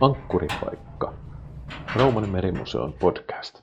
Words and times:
Ankkuripaikka. 0.00 1.14
Rauman 1.96 2.28
merimuseon 2.28 2.92
podcast. 2.92 3.62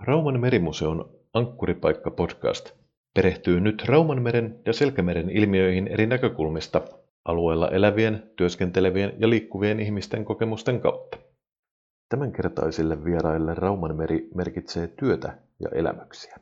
Rauman 0.00 0.40
merimuseon 0.40 1.10
Ankkuripaikka-podcast 1.34 2.72
perehtyy 3.14 3.60
nyt 3.60 3.84
Raumanmeren 3.86 4.60
ja 4.66 4.72
Selkämeren 4.72 5.30
ilmiöihin 5.30 5.88
eri 5.88 6.06
näkökulmista 6.06 6.82
alueella 7.24 7.70
elävien, 7.70 8.30
työskentelevien 8.36 9.12
ja 9.18 9.30
liikkuvien 9.30 9.80
ihmisten 9.80 10.24
kokemusten 10.24 10.80
kautta. 10.80 11.18
Tämänkertaisille 12.08 13.04
vieraille 13.04 13.54
Raumanmeri 13.54 14.28
merkitsee 14.34 14.86
työtä 14.86 15.38
ja 15.60 15.68
elämyksiä. 15.74 16.36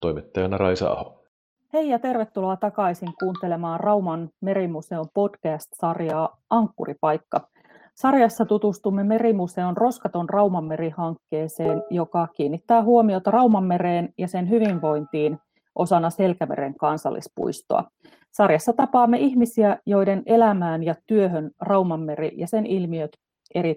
Toimittajana 0.00 0.58
Raisa 0.58 0.90
Aho. 0.90 1.24
Hei 1.72 1.88
ja 1.88 1.98
tervetuloa 1.98 2.56
takaisin 2.56 3.12
kuuntelemaan 3.20 3.80
Rauman 3.80 4.28
merimuseon 4.40 5.06
podcast-sarjaa 5.14 6.36
Ankkuripaikka. 6.50 7.52
Sarjassa 7.94 8.44
tutustumme 8.44 9.04
Merimuseon 9.04 9.76
Roskaton 9.76 10.28
Raumanmeri-hankkeeseen, 10.28 11.82
joka 11.90 12.28
kiinnittää 12.36 12.82
huomiota 12.82 13.30
Raumanmereen 13.30 14.14
ja 14.18 14.28
sen 14.28 14.50
hyvinvointiin 14.50 15.38
osana 15.74 16.10
Selkämeren 16.10 16.74
kansallispuistoa. 16.74 17.84
Sarjassa 18.30 18.72
tapaamme 18.72 19.18
ihmisiä, 19.18 19.78
joiden 19.86 20.22
elämään 20.26 20.82
ja 20.82 20.94
työhön 21.06 21.50
Raumanmeri 21.60 22.32
ja 22.36 22.46
sen 22.46 22.66
ilmiöt 22.66 23.10
eri 23.54 23.76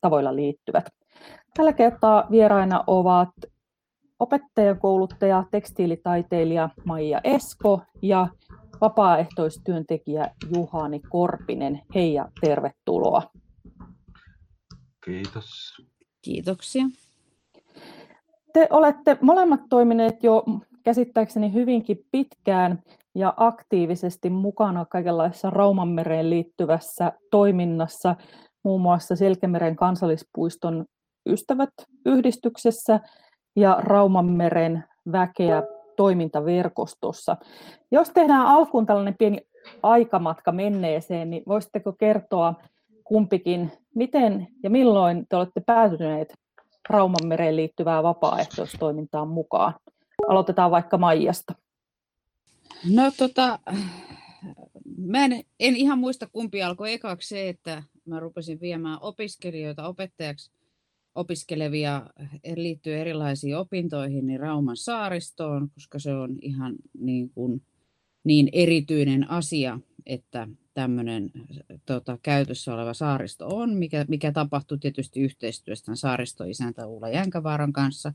tavoilla 0.00 0.36
liittyvät. 0.36 0.84
Tällä 1.56 1.72
kertaa 1.72 2.26
vieraina 2.30 2.84
ovat 2.86 3.28
opettajakouluttaja, 4.18 5.44
tekstiilitaiteilija 5.50 6.68
Maija 6.84 7.20
Esko 7.24 7.80
ja 8.02 8.28
vapaaehtoistyöntekijä 8.80 10.30
Juhani 10.56 11.00
Korpinen. 11.00 11.80
Hei 11.94 12.14
ja 12.14 12.28
tervetuloa. 12.40 13.22
Kiitos. 15.06 15.82
Kiitoksia. 16.22 16.84
Te 18.52 18.66
olette 18.70 19.18
molemmat 19.20 19.60
toimineet 19.68 20.22
jo 20.22 20.44
käsittääkseni 20.84 21.52
hyvinkin 21.52 22.06
pitkään 22.12 22.82
ja 23.14 23.34
aktiivisesti 23.36 24.30
mukana 24.30 24.84
kaikenlaisessa 24.84 25.50
Raumanmereen 25.50 26.30
liittyvässä 26.30 27.12
toiminnassa, 27.30 28.16
muun 28.62 28.80
muassa 28.80 29.16
Selkämeren 29.16 29.76
kansallispuiston 29.76 30.84
ystävät 31.26 31.70
yhdistyksessä 32.06 33.00
ja 33.56 33.76
Raumanmeren 33.80 34.84
väkeä 35.12 35.62
toimintaverkostossa. 35.96 37.36
Jos 37.90 38.10
tehdään 38.10 38.46
alkuun 38.46 38.86
tällainen 38.86 39.16
pieni 39.18 39.40
aikamatka 39.82 40.52
menneeseen, 40.52 41.30
niin 41.30 41.42
voisitteko 41.48 41.92
kertoa 41.92 42.54
kumpikin, 43.06 43.72
miten 43.94 44.48
ja 44.62 44.70
milloin 44.70 45.26
te 45.28 45.36
olette 45.36 45.60
päätyneet 45.60 46.34
Raumanmereen 46.88 47.56
liittyvää 47.56 48.02
vapaaehtoistoimintaan 48.02 49.28
mukaan? 49.28 49.74
Aloitetaan 50.28 50.70
vaikka 50.70 50.98
Maijasta. 50.98 51.54
No 52.90 53.12
tota, 53.16 53.58
mä 54.96 55.24
en, 55.24 55.44
en 55.60 55.76
ihan 55.76 55.98
muista 55.98 56.26
kumpi 56.32 56.62
alkoi 56.62 56.92
ekaksi 56.92 57.28
se, 57.28 57.48
että 57.48 57.82
mä 58.04 58.20
rupesin 58.20 58.60
viemään 58.60 58.98
opiskelijoita 59.00 59.88
opettajaksi 59.88 60.50
opiskelevia 61.14 62.02
liittyy 62.56 62.96
erilaisiin 62.96 63.56
opintoihin 63.56 64.26
niin 64.26 64.40
Rauman 64.40 64.76
saaristoon, 64.76 65.70
koska 65.74 65.98
se 65.98 66.14
on 66.14 66.36
ihan 66.42 66.74
niin, 66.98 67.30
kuin, 67.30 67.62
niin 68.24 68.48
erityinen 68.52 69.30
asia, 69.30 69.80
että 70.06 70.48
tämmöinen 70.76 71.30
tota, 71.86 72.18
käytössä 72.22 72.74
oleva 72.74 72.94
saaristo 72.94 73.48
on, 73.48 73.74
mikä, 73.74 74.04
mikä 74.08 74.32
tapahtui 74.32 74.78
tietysti 74.78 75.20
yhteistyöstä 75.20 75.94
saaristoisäntä 75.94 76.86
Ulla 76.86 77.08
Jänkävaaran 77.08 77.72
kanssa, 77.72 78.12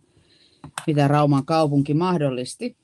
mitä 0.87 1.07
Rauman 1.07 1.45
kaupunki 1.45 1.93
mahdollisti. 1.93 2.77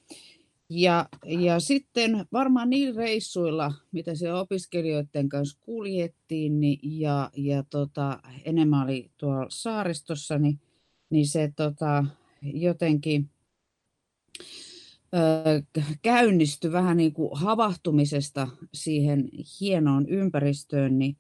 Ja, 0.69 1.09
ja 1.25 1.59
sitten 1.59 2.25
varmaan 2.34 2.69
niillä 2.69 3.01
reissuilla, 3.01 3.74
mitä 3.91 4.16
se 4.16 4.34
opiskelijoiden 4.34 5.29
kanssa 5.29 5.59
kuljettiin 5.62 6.59
niin, 6.59 6.80
ja, 6.84 7.30
ja 7.35 7.63
tota, 7.69 8.19
enemmän 8.46 8.84
oli 8.84 9.12
tuolla 9.18 9.46
saaristossa, 9.50 10.38
niin, 10.38 10.59
niin 11.09 11.28
se 11.28 11.53
tota, 11.56 12.06
jotenkin 12.41 13.30
käynnistyi 16.01 16.72
vähän 16.72 16.97
niin 16.97 17.13
kuin 17.13 17.29
havahtumisesta 17.33 18.47
siihen 18.73 19.29
hienoon 19.61 20.09
ympäristöön, 20.09 21.00
niin, 21.00 21.17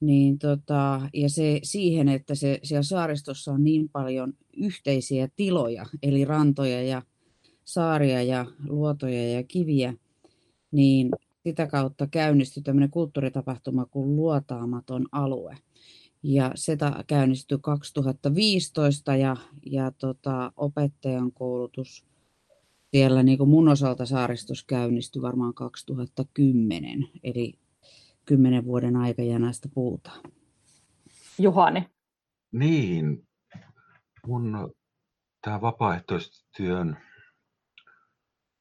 niin 0.00 0.38
tota, 0.38 1.00
ja 1.14 1.30
se, 1.30 1.60
siihen, 1.62 2.08
että 2.08 2.34
se, 2.34 2.58
siellä 2.62 2.82
saaristossa 2.82 3.52
on 3.52 3.64
niin 3.64 3.88
paljon 3.88 4.32
yhteisiä 4.56 5.28
tiloja, 5.36 5.86
eli 6.02 6.24
rantoja 6.24 6.82
ja 6.82 7.02
saaria 7.64 8.22
ja 8.22 8.46
luotoja 8.68 9.30
ja 9.30 9.42
kiviä, 9.42 9.94
niin 10.70 11.10
sitä 11.46 11.66
kautta 11.66 12.06
käynnistyi 12.06 12.62
tämmöinen 12.62 12.90
kulttuuritapahtuma 12.90 13.86
kuin 13.86 14.16
Luotaamaton 14.16 15.06
alue. 15.12 15.56
Ja 16.22 16.52
se 16.54 16.76
käynnistyi 17.06 17.58
2015 17.60 19.16
ja, 19.16 19.36
ja 19.66 19.90
tota, 19.90 20.52
opettajan 20.56 21.32
koulutus 21.32 22.04
siellä 22.94 23.22
niin 23.22 23.38
kuin 23.38 23.50
mun 23.50 23.68
osalta 23.68 24.06
saaristus 24.06 24.64
käynnistyi 24.64 25.22
varmaan 25.22 25.54
2010, 25.54 27.08
eli 27.22 27.58
kymmenen 28.24 28.64
vuoden 28.64 28.96
aikajanasta 28.96 29.68
puhutaan. 29.74 30.20
Juhani. 31.38 31.88
Niin, 32.52 33.28
mun 34.26 34.74
tämä 35.40 35.60
vapaaehtoistyön 35.60 36.96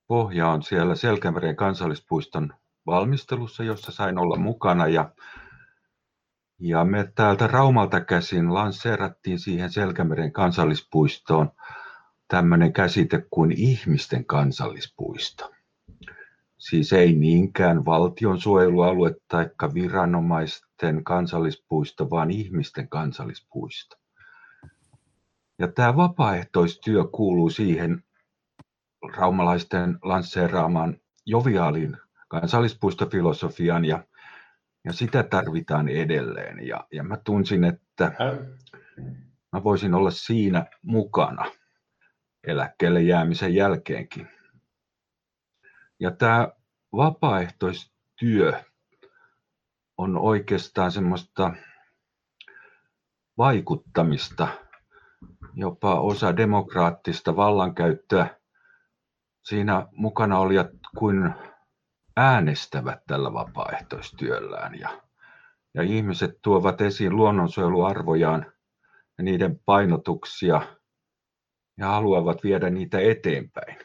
pohja 0.07 0.47
on 0.47 0.63
siellä 0.63 0.95
Selkämeren 0.95 1.55
kansallispuiston 1.55 2.53
valmistelussa, 2.85 3.63
jossa 3.63 3.91
sain 3.91 4.17
olla 4.17 4.37
mukana. 4.37 4.87
Ja, 4.87 5.11
ja 6.59 6.85
me 6.85 7.11
täältä 7.15 7.47
Raumalta 7.47 8.01
käsin 8.01 8.53
lanseerattiin 8.53 9.39
siihen 9.39 9.71
Selkämeren 9.71 10.31
kansallispuistoon 10.31 11.51
tämmöinen 12.27 12.73
käsite 12.73 13.25
kuin 13.31 13.51
ihmisten 13.51 14.25
kansallispuisto. 14.25 15.51
Siis 16.57 16.93
ei 16.93 17.15
niinkään 17.15 17.85
valtion 17.85 18.41
suojelualue 18.41 19.15
tai 19.27 19.49
viranomaisten 19.73 21.03
kansallispuisto, 21.03 22.09
vaan 22.09 22.31
ihmisten 22.31 22.89
kansallispuisto. 22.89 23.95
Ja 25.59 25.67
tämä 25.67 25.95
vapaaehtoistyö 25.95 27.03
kuuluu 27.03 27.49
siihen 27.49 28.03
raumalaisten 29.17 29.99
lanseeraamaan 30.01 30.97
joviaalin 31.25 31.97
kansallispuistofilosofian 32.27 33.85
ja, 33.85 34.03
ja 34.85 34.93
sitä 34.93 35.23
tarvitaan 35.23 35.87
edelleen. 35.87 36.67
Ja, 36.67 36.87
ja 36.91 37.03
mä 37.03 37.17
tunsin, 37.17 37.63
että 37.63 38.11
mä 39.51 39.63
voisin 39.63 39.93
olla 39.93 40.11
siinä 40.11 40.65
mukana 40.81 41.45
eläkkeelle 42.47 43.01
jäämisen 43.01 43.55
jälkeenkin. 43.55 44.27
Ja 45.99 46.11
tämä 46.11 46.47
vapaaehtoistyö 46.95 48.63
on 49.97 50.17
oikeastaan 50.17 50.91
semmoista 50.91 51.53
vaikuttamista, 53.37 54.47
jopa 55.53 55.99
osa 55.99 56.37
demokraattista 56.37 57.35
vallankäyttöä 57.35 58.39
siinä 59.43 59.87
mukana 59.91 60.39
olijat 60.39 60.69
kuin 60.97 61.33
äänestävät 62.17 62.99
tällä 63.07 63.33
vapaaehtoistyöllään 63.33 64.79
ja, 64.79 65.01
ja 65.73 65.83
ihmiset 65.83 66.39
tuovat 66.41 66.81
esiin 66.81 67.15
luonnonsuojeluarvojaan 67.15 68.45
ja 69.17 69.23
niiden 69.23 69.59
painotuksia 69.65 70.61
ja 71.77 71.87
haluavat 71.87 72.43
viedä 72.43 72.69
niitä 72.69 72.99
eteenpäin 72.99 73.77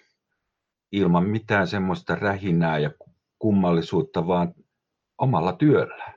ilman 0.92 1.24
mitään 1.24 1.66
semmoista 1.66 2.14
rähinää 2.14 2.78
ja 2.78 2.90
kummallisuutta, 3.38 4.26
vaan 4.26 4.54
omalla 5.18 5.52
työllä. 5.52 6.12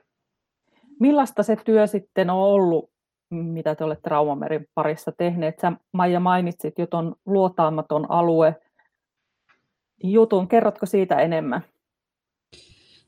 Millaista 1.00 1.42
se 1.42 1.56
työ 1.56 1.86
sitten 1.86 2.30
on 2.30 2.38
ollut, 2.38 2.90
mitä 3.30 3.74
te 3.74 3.84
olette 3.84 4.10
Raumamerin 4.10 4.68
parissa 4.74 5.12
tehneet? 5.12 5.58
Sä 5.58 5.72
Maija 5.92 6.20
mainitsit 6.20 6.78
jo 6.78 6.86
tuon 6.86 7.16
luotaamaton 7.26 8.10
alue, 8.10 8.56
jutun. 10.04 10.48
Kerrotko 10.48 10.86
siitä 10.86 11.16
enemmän? 11.20 11.62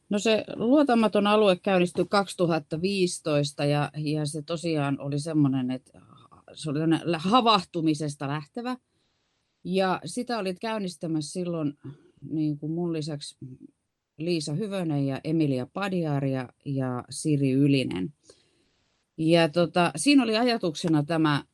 No 0.08 0.18
se 0.18 0.44
luotamaton 0.56 1.26
alue 1.26 1.56
käynnistyi 1.56 2.04
2015 2.08 3.64
ja, 3.64 3.90
ja 3.96 4.26
se 4.26 4.42
tosiaan 4.42 5.00
oli 5.00 5.18
semmoinen, 5.18 5.70
että 5.70 6.00
se 6.54 6.70
oli 6.70 6.78
havahtumisesta 7.16 8.28
lähtevä. 8.28 8.76
Ja 9.64 10.00
sitä 10.04 10.38
olit 10.38 10.58
käynnistämässä 10.58 11.32
silloin 11.32 11.78
niin 12.30 12.58
kuin 12.58 12.72
mun 12.72 12.92
lisäksi 12.92 13.36
Liisa 14.18 14.52
Hyvönen 14.52 15.06
ja 15.06 15.20
Emilia 15.24 15.66
Padiar 15.66 16.24
ja, 16.24 16.48
ja 16.64 17.04
Siri 17.10 17.50
Ylinen. 17.50 18.12
Ja 19.18 19.48
tota, 19.48 19.92
siinä 19.96 20.22
oli 20.22 20.36
ajatuksena 20.36 21.02
tämä, 21.02 21.44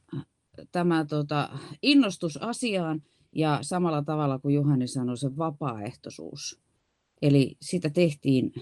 tämä 0.73 1.05
tota, 1.05 1.58
innostus 1.82 2.37
asiaan 2.37 3.02
ja 3.32 3.58
samalla 3.62 4.02
tavalla 4.02 4.38
kuin 4.38 4.55
Juhani 4.55 4.87
sanoi, 4.88 5.17
se 5.17 5.37
vapaaehtoisuus. 5.37 6.61
Eli 7.23 7.56
sitä 7.62 7.91
tehtiin, 7.91 8.52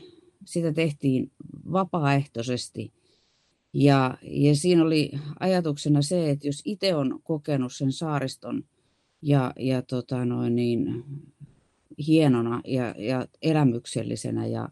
sitä 0.44 0.72
tehtiin 0.72 1.32
vapaaehtoisesti. 1.72 2.92
Ja, 3.72 4.18
ja 4.22 4.56
siinä 4.56 4.84
oli 4.84 5.10
ajatuksena 5.40 6.02
se, 6.02 6.30
että 6.30 6.46
jos 6.46 6.62
itse 6.64 6.94
on 6.94 7.20
kokenut 7.22 7.72
sen 7.72 7.92
saariston 7.92 8.64
ja, 9.22 9.52
ja 9.58 9.82
tota 9.82 10.24
noin 10.24 10.56
niin, 10.56 11.04
hienona 12.06 12.60
ja, 12.66 12.94
ja 12.98 13.26
elämyksellisenä 13.42 14.46
ja 14.46 14.68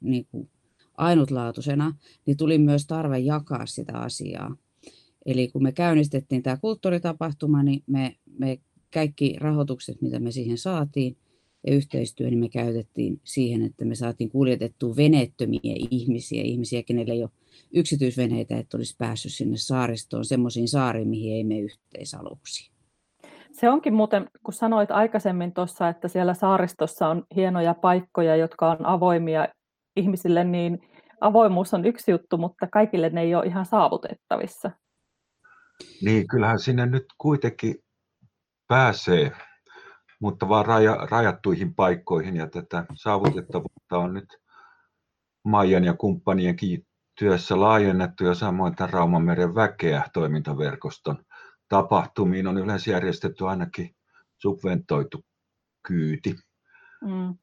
niin 0.00 0.26
kuin 0.30 0.48
ainutlaatuisena, 0.96 1.94
niin 2.26 2.36
tuli 2.36 2.58
myös 2.58 2.86
tarve 2.86 3.18
jakaa 3.18 3.66
sitä 3.66 3.98
asiaa. 3.98 4.56
Eli 5.26 5.48
kun 5.48 5.62
me 5.62 5.72
käynnistettiin 5.72 6.42
tämä 6.42 6.56
kulttuuritapahtuma, 6.56 7.62
niin 7.62 7.82
me, 7.86 8.16
me 8.38 8.58
kaikki 8.94 9.36
rahoitukset, 9.38 10.02
mitä 10.02 10.18
me 10.18 10.30
siihen 10.30 10.58
saatiin, 10.58 11.16
ja 11.66 11.74
yhteistyö, 11.74 12.26
niin 12.26 12.38
me 12.38 12.48
käytettiin 12.48 13.20
siihen, 13.24 13.62
että 13.62 13.84
me 13.84 13.94
saatiin 13.94 14.30
kuljetettua 14.30 14.96
veneettömiä 14.96 15.74
ihmisiä, 15.90 16.42
ihmisiä, 16.42 16.82
kenelle 16.82 17.12
ei 17.12 17.22
ole 17.22 17.30
yksityisveneitä, 17.74 18.58
että 18.58 18.76
olisi 18.76 18.96
päässyt 18.98 19.32
sinne 19.32 19.56
saaristoon, 19.56 20.24
semmoisiin 20.24 20.68
saariin, 20.68 21.08
mihin 21.08 21.32
ei 21.32 21.44
mene 21.44 21.60
yhteisaluksi. 21.60 22.70
Se 23.52 23.68
onkin 23.68 23.94
muuten, 23.94 24.28
kun 24.42 24.54
sanoit 24.54 24.90
aikaisemmin 24.90 25.54
tuossa, 25.54 25.88
että 25.88 26.08
siellä 26.08 26.34
saaristossa 26.34 27.08
on 27.08 27.24
hienoja 27.36 27.74
paikkoja, 27.74 28.36
jotka 28.36 28.70
on 28.70 28.86
avoimia 28.86 29.48
ihmisille, 29.96 30.44
niin 30.44 30.78
avoimuus 31.20 31.74
on 31.74 31.84
yksi 31.84 32.10
juttu, 32.10 32.38
mutta 32.38 32.66
kaikille 32.72 33.10
ne 33.10 33.20
ei 33.20 33.34
ole 33.34 33.46
ihan 33.46 33.66
saavutettavissa. 33.66 34.70
Niin, 36.02 36.28
kyllähän 36.28 36.58
sinne 36.58 36.86
nyt 36.86 37.04
kuitenkin 37.18 37.74
pääsee, 38.68 39.32
mutta 40.20 40.48
vaan 40.48 40.66
raja, 40.66 40.94
rajattuihin 41.10 41.74
paikkoihin 41.74 42.36
ja 42.36 42.46
tätä 42.46 42.84
saavutettavuutta 42.94 43.98
on 43.98 44.14
nyt 44.14 44.38
Maijan 45.44 45.84
ja 45.84 45.94
kumppanienkin 45.94 46.86
työssä 47.18 47.60
laajennettu 47.60 48.24
ja 48.24 48.34
samoin 48.34 48.74
tämän 48.74 48.90
Raumanmeren 48.90 49.54
väkeä 49.54 50.02
toimintaverkoston 50.12 51.24
tapahtumiin 51.68 52.46
on 52.46 52.58
yleensä 52.58 52.90
järjestetty 52.90 53.46
ainakin 53.46 53.96
subventoitu 54.38 55.24
kyyti. 55.88 56.34
Mm. 57.04 57.34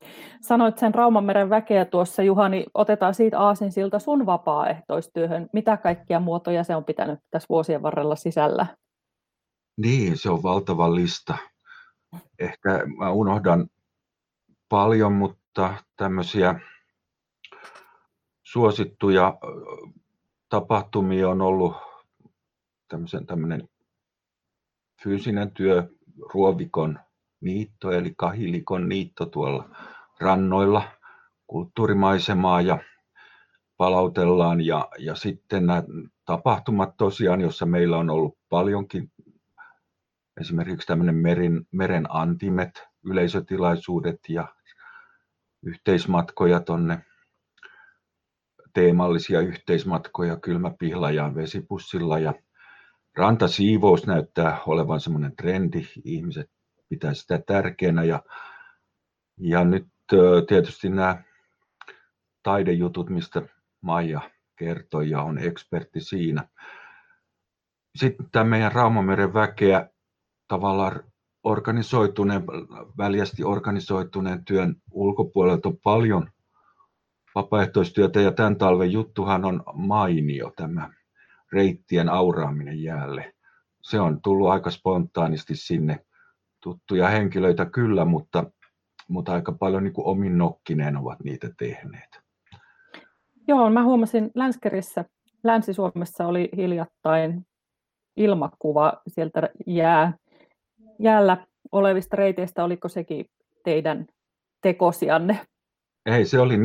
Sanoit 0.42 0.78
sen 0.78 0.96
Raumanmeren 0.96 1.50
väkeä 1.50 1.86
tuossa, 1.86 2.24
Juhani, 2.24 2.66
otetaan 2.74 3.14
siitä 3.14 3.40
aasinsilta 3.40 4.00
sun 4.00 4.26
vapaaehtoistyöhön. 4.26 5.50
Mitä 5.54 5.78
kaikkia 5.78 6.20
muotoja 6.20 6.64
se 6.64 6.76
on 6.76 6.86
pitänyt 6.86 7.20
tässä 7.32 7.48
vuosien 7.50 7.82
varrella 7.82 8.16
sisällä? 8.16 8.68
Niin, 9.78 10.18
se 10.18 10.30
on 10.30 10.44
valtava 10.44 10.96
lista. 10.96 11.38
Ehkä 12.40 12.82
mä 12.98 13.12
unohdan 13.12 13.68
paljon, 14.70 15.14
mutta 15.14 15.74
tämmöisiä 15.98 16.60
suosittuja 18.56 19.38
tapahtumia 20.50 21.30
on 21.30 21.42
ollut 21.42 21.76
tämmöisen, 22.88 23.26
tämmöinen 23.26 23.70
fyysinen 25.04 25.52
työ, 25.52 25.90
ruovikon 26.34 27.00
niitto 27.42 27.92
eli 27.92 28.14
kahilikon 28.18 28.90
niitto 28.90 29.26
tuolla 29.26 29.70
rannoilla, 30.20 30.84
kulttuurimaisemaa 31.48 32.62
ja 32.62 32.80
palautellaan. 33.78 34.62
Ja, 34.62 34.88
ja 35.00 35.16
sitten 35.16 35.66
nämä 35.66 35.84
tapahtumat 36.26 36.98
tosiaan, 36.98 37.42
jossa 37.42 37.66
meillä 37.66 37.98
on 37.98 38.10
ollut 38.10 38.38
paljonkin 38.50 39.12
esimerkiksi 40.42 40.88
tämmöinen 40.88 41.16
meren, 41.16 41.66
meren 41.72 42.06
antimet, 42.10 42.84
yleisötilaisuudet 43.06 44.20
ja 44.30 44.48
yhteismatkoja 45.64 46.60
tonne 46.60 47.06
teemallisia 48.76 49.42
yhteismatkoja 49.42 50.38
kylmäpihla 50.38 51.12
ja 51.12 51.36
vesipussilla 51.36 52.20
ja 52.20 52.34
rantasiivous 53.18 54.08
näyttää 54.08 54.62
olevan 54.68 55.00
semmoinen 55.00 55.36
trendi. 55.36 55.88
Ihmiset 56.04 56.52
pitää 56.90 57.14
sitä 57.14 57.40
tärkeänä 57.48 58.04
ja, 58.04 58.24
ja 59.38 59.64
nyt 59.64 59.88
tietysti 60.48 60.90
nämä 60.90 61.24
taidejutut, 62.44 63.10
mistä 63.10 63.42
Maija 63.82 64.22
kertoi 64.56 65.10
ja 65.10 65.22
on 65.22 65.38
ekspertti 65.38 66.02
siinä. 66.02 66.48
Sitten 67.96 68.30
tämä 68.32 68.46
meidän 68.50 68.72
Raumameren 68.72 69.34
väkeä 69.34 69.90
tavallaan 70.48 71.04
organisoituneen, 71.44 72.44
väljästi 72.98 73.44
organisoituneen 73.44 74.46
työn 74.46 74.76
ulkopuolelta 74.92 75.70
on 75.70 75.78
paljon 75.78 76.32
vapaaehtoistyötä 77.36 78.22
ja 78.22 78.32
tämän 78.32 78.56
talven 78.56 78.92
juttuhan 78.92 79.46
on 79.46 79.64
mainio 79.74 80.54
tämä 80.56 80.90
reittien 81.52 82.10
auraaminen 82.10 82.84
jäälle. 82.84 83.34
Se 83.82 84.00
on 84.00 84.22
tullut 84.22 84.50
aika 84.50 84.70
spontaanisti 84.70 85.56
sinne 85.56 86.06
tuttuja 86.64 87.08
henkilöitä 87.08 87.66
kyllä, 87.66 88.06
mutta, 88.06 88.52
mutta 89.08 89.34
aika 89.34 89.52
paljon 89.52 89.84
niin 89.84 89.94
kuin 89.94 90.08
omin 90.08 90.38
nokkineen 90.38 90.98
ovat 90.98 91.20
niitä 91.24 91.50
tehneet. 91.58 92.20
Joo, 93.48 93.70
mä 93.70 93.84
huomasin 93.84 94.32
Länskerissä, 94.36 95.06
Länsi-Suomessa 95.44 96.28
oli 96.28 96.50
hiljattain 96.58 97.46
ilmakuva 98.18 99.02
sieltä 99.08 99.50
jää, 99.68 100.14
jäällä 101.00 101.48
olevista 101.72 102.16
reiteistä. 102.16 102.64
Oliko 102.64 102.90
sekin 102.90 103.26
teidän 103.64 104.06
tekosianne? 104.62 105.40
Ei, 106.06 106.26
se 106.26 106.40
oli 106.40 106.58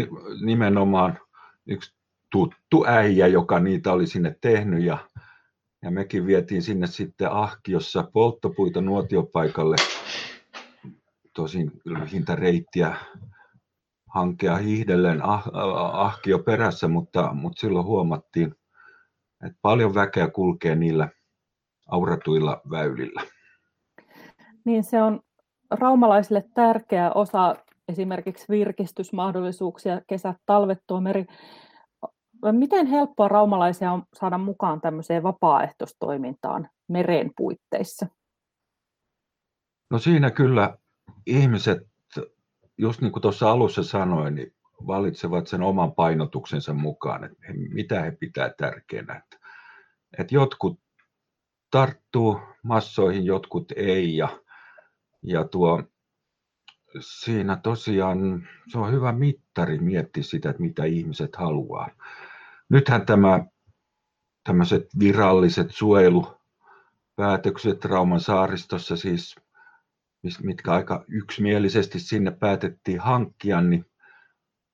nimenomaan 0.44 1.19
yksi 1.66 1.94
tuttu 2.32 2.84
äijä, 2.87 3.26
joka 3.26 3.60
niitä 3.60 3.92
oli 3.92 4.06
sinne 4.06 4.37
tehnyt 4.40 4.84
ja, 4.84 4.98
ja 5.82 5.90
mekin 5.90 6.26
vietiin 6.26 6.62
sinne 6.62 6.87
sitten 6.87 7.32
ahkiossa 7.32 8.10
polttopuita 8.12 8.81
nuotiopaikalle. 8.81 9.76
Tosin 11.34 11.72
lyhintä 11.84 12.37
reittiä 12.37 12.96
hankea 14.14 14.56
hiihdellen 14.56 15.25
ah, 15.25 15.48
ahkio 15.92 16.38
perässä, 16.38 16.88
mutta, 16.88 17.32
mutta 17.32 17.61
silloin 17.61 17.87
huomattiin, 17.87 18.54
että 19.47 19.59
paljon 19.62 19.94
väkeä 19.94 20.28
kulkee 20.28 20.75
niillä 20.75 21.09
auratuilla 21.88 22.61
väylillä. 22.70 23.23
Niin 24.64 24.85
se 24.85 25.02
on 25.02 25.20
raumalaisille 25.70 26.44
tärkeä 26.54 27.11
osa 27.12 27.56
esimerkiksi 27.90 28.44
virkistysmahdollisuuksia, 28.49 30.00
kesät, 30.06 30.37
talvet, 30.47 30.78
tuo 30.87 31.00
meri. 31.00 31.25
Miten 32.52 32.87
helppoa 32.87 33.28
raumalaisia 33.28 33.92
on 33.92 34.02
saada 34.14 34.38
mukaan 34.38 34.80
tämmöiseen 34.80 35.23
vapaaehtoistoimintaan 35.23 36.68
meren 36.88 37.30
puitteissa? 37.37 38.06
No 39.90 39.99
siinä 39.99 40.30
kyllä 40.30 40.78
ihmiset, 41.26 41.88
just 42.78 43.00
niin 43.00 43.12
kuin 43.12 43.23
tuossa 43.23 43.50
alussa 43.50 43.82
sanoin, 43.82 44.35
niin 44.35 44.54
valitsevat 44.87 45.47
sen 45.47 45.62
oman 45.62 45.92
painotuksensa 45.94 46.75
mukaan, 46.75 47.25
että 47.25 47.38
he, 47.49 47.52
mitä 47.52 48.02
he 48.02 48.11
pitää 48.11 48.50
tärkeänä. 48.59 49.16
Että, 49.16 49.37
että 50.18 50.35
jotkut 50.35 50.80
tarttuu 51.70 52.40
massoihin, 52.62 53.25
jotkut 53.25 53.73
ei. 53.76 54.16
Ja, 54.16 54.28
ja 55.23 55.44
tuo, 55.44 55.82
siinä 57.00 57.56
tosiaan 57.56 58.49
se 58.68 58.78
on 58.78 58.92
hyvä 58.92 59.12
mittari 59.12 59.78
miettiä 59.78 60.23
sitä, 60.23 60.50
että 60.50 60.62
mitä 60.62 60.85
ihmiset 60.85 61.37
haluaa. 61.37 61.88
Nythän 62.68 63.06
tämä, 63.06 63.44
tämmöiset 64.44 64.87
viralliset 64.99 65.70
suojelupäätökset 65.70 67.85
Rauman 67.85 68.20
saaristossa 68.20 68.97
siis, 68.97 69.37
mitkä 70.42 70.73
aika 70.73 71.04
yksimielisesti 71.09 72.00
sinne 72.00 72.30
päätettiin 72.30 73.00
hankkia, 73.00 73.61
niin 73.61 73.85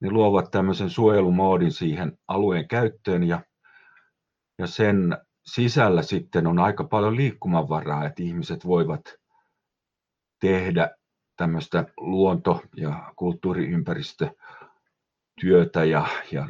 ne 0.00 0.10
luovat 0.10 0.50
tämmöisen 0.50 0.90
suojelumoodin 0.90 1.72
siihen 1.72 2.18
alueen 2.28 2.68
käyttöön 2.68 3.22
ja, 3.22 3.44
ja 4.58 4.66
sen 4.66 5.18
sisällä 5.44 6.02
sitten 6.02 6.46
on 6.46 6.58
aika 6.58 6.84
paljon 6.84 7.16
liikkumavaraa, 7.16 8.06
että 8.06 8.22
ihmiset 8.22 8.66
voivat 8.66 9.00
tehdä 10.40 10.95
tämmöistä 11.36 11.84
luonto- 11.96 12.62
ja 12.76 13.12
kulttuuriympäristötyötä 13.16 15.84
ja, 15.84 16.06
ja 16.32 16.48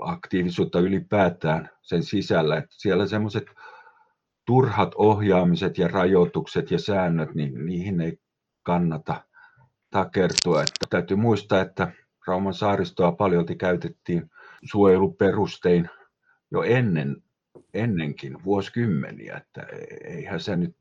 aktiivisuutta 0.00 0.80
ylipäätään 0.80 1.70
sen 1.82 2.02
sisällä. 2.02 2.56
Että 2.56 2.74
siellä 2.78 3.06
semmoiset 3.06 3.46
turhat 4.44 4.92
ohjaamiset 4.94 5.78
ja 5.78 5.88
rajoitukset 5.88 6.70
ja 6.70 6.78
säännöt, 6.78 7.34
niin 7.34 7.66
niihin 7.66 8.00
ei 8.00 8.18
kannata 8.62 9.24
takertua. 9.90 10.60
Että 10.60 10.86
täytyy 10.90 11.16
muistaa, 11.16 11.60
että 11.60 11.92
Rauman 12.26 12.54
saaristoa 12.54 13.12
paljolti 13.12 13.56
käytettiin 13.56 14.30
suojeluperustein 14.64 15.90
jo 16.50 16.62
ennen 16.62 17.22
ennenkin 17.74 18.44
vuosikymmeniä, 18.44 19.36
että 19.36 19.66
eihän 20.04 20.40
se 20.40 20.56
nyt 20.56 20.76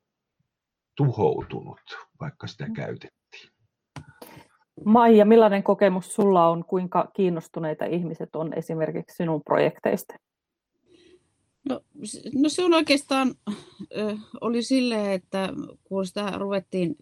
tuhoutunut, 0.96 1.82
vaikka 2.20 2.48
sitä 2.48 2.68
käytettiin. 2.76 3.25
Maija, 4.84 5.25
millainen 5.25 5.63
kokemus 5.63 6.15
sulla 6.15 6.48
on, 6.48 6.65
kuinka 6.65 7.12
kiinnostuneita 7.13 7.86
ihmiset 7.86 8.36
on 8.36 8.53
esimerkiksi 8.53 9.15
sinun 9.15 9.41
projekteista? 9.44 10.15
No, 11.70 11.82
no 12.34 12.50
se 12.50 12.65
on 12.65 12.74
oikeastaan, 12.74 13.36
oli 14.41 14.63
silleen, 14.63 15.12
että 15.12 15.50
kun 15.84 16.05
sitä 16.05 16.32
ruvettiin 16.38 16.96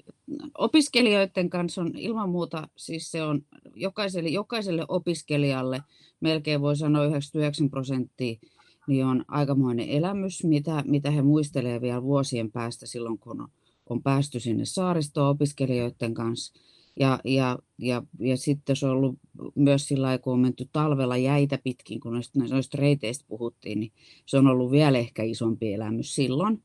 opiskelijoiden 0.58 1.50
kanssa 1.50 1.82
on 1.82 1.92
ilman 1.98 2.30
muuta, 2.30 2.68
siis 2.76 3.12
se 3.12 3.24
on 3.24 3.42
jokaiselle, 3.76 4.30
jokaiselle 4.30 4.86
opiskelijalle, 4.88 5.84
melkein 6.20 6.62
voi 6.62 6.76
sanoa 6.76 7.06
99 7.06 7.70
prosenttia, 7.70 8.40
niin 8.88 9.06
on 9.06 9.26
aikamoinen 9.28 9.90
elämys, 9.90 10.44
mitä, 10.44 10.84
mitä 10.86 11.12
he 11.12 11.22
muistelee 11.22 11.82
vielä 11.82 12.04
vuosien 12.04 12.52
päästä 12.52 12.86
silloin, 12.86 13.20
kun 13.20 13.42
on, 13.42 13.48
on 13.90 14.04
päästy 14.04 14.40
sinne 14.40 14.66
saaristoon 14.66 15.30
opiskelijoiden 15.30 16.14
kanssa. 16.14 16.54
Ja, 17.00 17.20
ja, 17.26 17.60
ja, 17.78 18.04
ja 18.20 18.38
sitten 18.38 18.76
se 18.76 18.86
on 18.86 18.92
ollut 18.92 19.16
myös 19.56 19.88
sillä 19.88 20.06
lailla, 20.06 20.22
kun 20.22 20.34
on 20.34 20.40
menty 20.40 20.70
talvella 20.72 21.18
jäitä 21.18 21.60
pitkin, 21.64 22.00
kun 22.00 22.14
noista, 22.14 22.40
noista 22.40 22.78
reiteistä 22.78 23.26
puhuttiin, 23.28 23.80
niin 23.80 23.92
se 24.26 24.38
on 24.38 24.48
ollut 24.48 24.72
vielä 24.72 24.98
ehkä 24.98 25.24
isompi 25.24 25.74
elämys 25.74 26.16
silloin. 26.16 26.64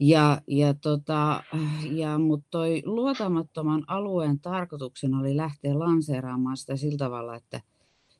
Ja, 0.00 0.40
ja, 0.46 0.74
tota, 0.74 1.42
ja, 1.90 2.18
mutta 2.18 2.46
toi 2.50 2.82
luotamattoman 2.84 3.84
alueen 3.86 4.40
tarkoituksena 4.40 5.20
oli 5.20 5.36
lähteä 5.36 5.78
lanseeraamaan 5.78 6.56
sitä 6.56 6.76
sillä 6.76 6.98
tavalla, 6.98 7.36
että 7.36 7.60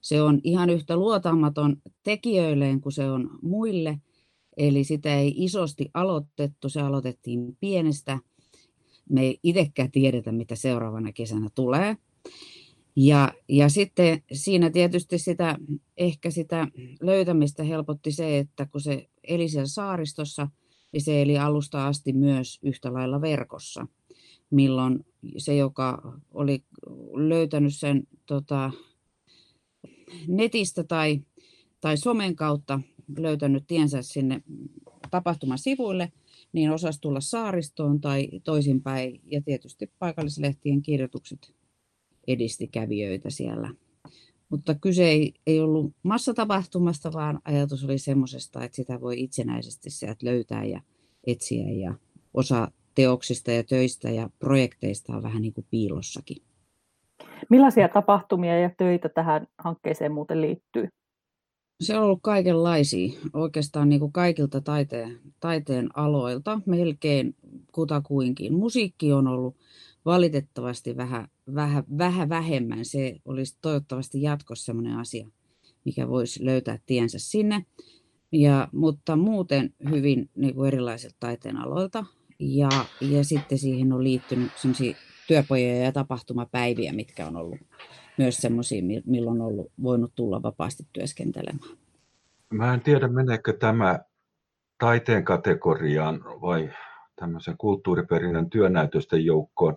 se 0.00 0.22
on 0.22 0.40
ihan 0.44 0.70
yhtä 0.70 0.96
luotamaton 0.96 1.76
tekijöilleen 2.02 2.80
kuin 2.80 2.92
se 2.92 3.10
on 3.10 3.30
muille. 3.42 4.00
Eli 4.56 4.84
sitä 4.84 5.14
ei 5.14 5.34
isosti 5.36 5.90
aloitettu, 5.94 6.68
se 6.68 6.80
aloitettiin 6.80 7.56
pienestä. 7.60 8.18
Me 9.10 9.22
ei 9.22 9.40
itsekään 9.42 9.90
tiedetä, 9.90 10.32
mitä 10.32 10.56
seuraavana 10.56 11.12
kesänä 11.12 11.48
tulee. 11.54 11.96
Ja, 12.96 13.32
ja 13.48 13.68
sitten 13.68 14.22
siinä 14.32 14.70
tietysti 14.70 15.18
sitä, 15.18 15.58
ehkä 15.96 16.30
sitä 16.30 16.68
löytämistä 17.00 17.62
helpotti 17.62 18.12
se, 18.12 18.38
että 18.38 18.66
kun 18.66 18.80
se 18.80 19.08
eli 19.24 19.48
siellä 19.48 19.66
saaristossa, 19.66 20.48
niin 20.92 21.02
se 21.02 21.22
eli 21.22 21.38
alusta 21.38 21.86
asti 21.86 22.12
myös 22.12 22.58
yhtä 22.62 22.92
lailla 22.92 23.20
verkossa, 23.20 23.86
milloin 24.50 25.06
se, 25.38 25.56
joka 25.56 26.18
oli 26.34 26.64
löytänyt 27.14 27.74
sen 27.74 28.02
tota, 28.26 28.70
netistä 30.28 30.84
tai, 30.84 31.20
tai 31.80 31.96
somen 31.96 32.36
kautta 32.36 32.80
löytänyt 33.18 33.64
tiensä 33.66 34.02
sinne 34.02 34.42
tapahtumasivuille, 35.10 36.12
niin 36.56 36.70
osasi 36.70 37.00
tulla 37.00 37.20
saaristoon 37.20 38.00
tai 38.00 38.28
toisinpäin. 38.44 39.20
Ja 39.24 39.42
tietysti 39.42 39.90
paikallislehtien 39.98 40.82
kirjoitukset 40.82 41.54
edisti 42.26 42.68
kävijöitä 42.68 43.30
siellä. 43.30 43.70
Mutta 44.48 44.74
kyse 44.74 45.08
ei, 45.08 45.34
ei 45.46 45.60
ollut 45.60 45.92
massatapahtumasta, 46.02 47.12
vaan 47.12 47.40
ajatus 47.44 47.84
oli 47.84 47.98
semmoisesta, 47.98 48.64
että 48.64 48.76
sitä 48.76 49.00
voi 49.00 49.20
itsenäisesti 49.20 49.90
sieltä 49.90 50.26
löytää 50.26 50.64
ja 50.64 50.80
etsiä. 51.26 51.70
Ja 51.70 51.94
osa 52.34 52.70
teoksista 52.94 53.50
ja 53.50 53.64
töistä 53.64 54.10
ja 54.10 54.30
projekteista 54.38 55.16
on 55.16 55.22
vähän 55.22 55.42
niin 55.42 55.54
kuin 55.54 55.66
piilossakin. 55.70 56.42
Millaisia 57.50 57.88
tapahtumia 57.88 58.60
ja 58.60 58.70
töitä 58.76 59.08
tähän 59.08 59.46
hankkeeseen 59.58 60.12
muuten 60.12 60.40
liittyy? 60.40 60.88
Se 61.80 61.98
on 61.98 62.04
ollut 62.04 62.18
kaikenlaisia, 62.22 63.12
oikeastaan 63.32 63.88
niin 63.88 64.00
kuin 64.00 64.12
kaikilta 64.12 64.60
taiteen, 64.60 65.20
taiteen 65.40 65.88
aloilta, 65.98 66.60
melkein 66.66 67.34
kutakuinkin. 67.72 68.54
Musiikki 68.54 69.12
on 69.12 69.26
ollut 69.26 69.56
valitettavasti 70.04 70.96
vähän, 70.96 71.28
vähän, 71.54 71.84
vähän 71.98 72.28
vähemmän. 72.28 72.84
Se 72.84 73.16
olisi 73.24 73.56
toivottavasti 73.62 74.22
jatkossa 74.22 74.64
sellainen 74.64 74.96
asia, 74.96 75.28
mikä 75.84 76.08
voisi 76.08 76.44
löytää 76.44 76.78
tiensä 76.86 77.18
sinne. 77.18 77.66
Ja, 78.32 78.68
mutta 78.72 79.16
muuten 79.16 79.74
hyvin 79.90 80.30
niin 80.36 80.54
kuin 80.54 80.68
erilaisilta 80.68 81.16
taiteen 81.20 81.56
aloilta. 81.56 82.04
Ja, 82.38 82.68
ja 83.00 83.24
sitten 83.24 83.58
siihen 83.58 83.92
on 83.92 84.04
liittynyt 84.04 84.52
työpajoja 85.28 85.82
ja 85.82 85.92
tapahtumapäiviä, 85.92 86.92
mitkä 86.92 87.26
on 87.26 87.36
ollut 87.36 87.58
myös 88.18 88.36
semmoisia, 88.36 88.82
milloin 89.06 89.40
on 89.40 89.46
ollut, 89.46 89.72
voinut 89.82 90.12
tulla 90.14 90.42
vapaasti 90.42 90.86
työskentelemään. 90.92 91.70
Mä 92.50 92.74
en 92.74 92.80
tiedä, 92.80 93.08
meneekö 93.08 93.52
tämä 93.52 93.98
taiteen 94.78 95.24
kategoriaan 95.24 96.24
vai 96.24 96.70
tämmöisen 97.16 97.56
kulttuuriperinnön 97.58 98.50
työnäytösten 98.50 99.24
joukkoon, 99.24 99.76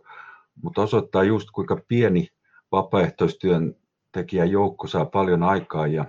mutta 0.63 0.81
osoittaa 0.81 1.23
just 1.23 1.51
kuinka 1.51 1.81
pieni 1.87 2.27
vapaaehtoistyön 2.71 3.75
tekijän 4.11 4.51
joukko 4.51 4.87
saa 4.87 5.05
paljon 5.05 5.43
aikaa 5.43 5.87
ja, 5.87 6.05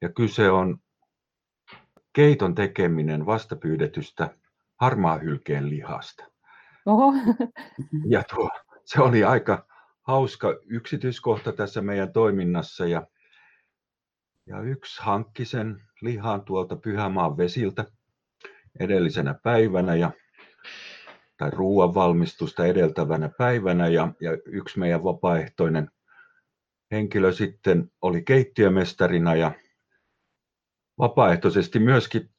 ja 0.00 0.08
kyse 0.08 0.50
on 0.50 0.78
keiton 2.12 2.54
tekeminen 2.54 3.26
vastapyydetystä 3.26 4.34
harmaa 4.76 5.18
hylkeen 5.18 5.70
lihasta. 5.70 6.24
Oho. 6.86 7.12
Ja 8.06 8.22
tuo, 8.34 8.50
se 8.84 9.02
oli 9.02 9.24
aika 9.24 9.66
hauska 10.10 10.58
yksityiskohta 10.66 11.52
tässä 11.52 11.82
meidän 11.82 12.12
toiminnassa 12.12 12.86
ja, 12.86 13.06
ja 14.46 14.60
yksi 14.60 15.02
hankki 15.02 15.44
sen 15.44 15.82
lihan 16.00 16.44
tuolta 16.44 16.76
Pyhämaan 16.76 17.36
vesiltä 17.36 17.84
edellisenä 18.80 19.34
päivänä 19.34 19.94
ja 19.94 20.10
tai 21.36 21.50
ruoan 21.50 21.94
valmistusta 21.94 22.66
edeltävänä 22.66 23.30
päivänä 23.38 23.88
ja, 23.88 24.12
ja 24.20 24.30
yksi 24.46 24.78
meidän 24.78 25.04
vapaaehtoinen 25.04 25.90
henkilö 26.90 27.32
sitten 27.32 27.92
oli 28.02 28.22
keittiömestarina 28.22 29.34
ja 29.34 29.52
vapaaehtoisesti 30.98 31.78
myöskin 31.78 32.30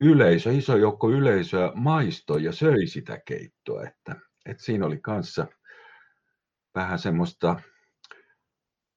yleisö, 0.00 0.52
iso 0.52 0.76
joukko 0.76 1.10
yleisöä 1.10 1.72
maistoi 1.74 2.44
ja 2.44 2.52
söi 2.52 2.86
sitä 2.86 3.20
keittoa, 3.24 3.82
että, 3.82 4.16
että 4.46 4.62
siinä 4.62 4.86
oli 4.86 4.98
kanssa 4.98 5.46
vähän 6.78 6.98
semmoista 6.98 7.60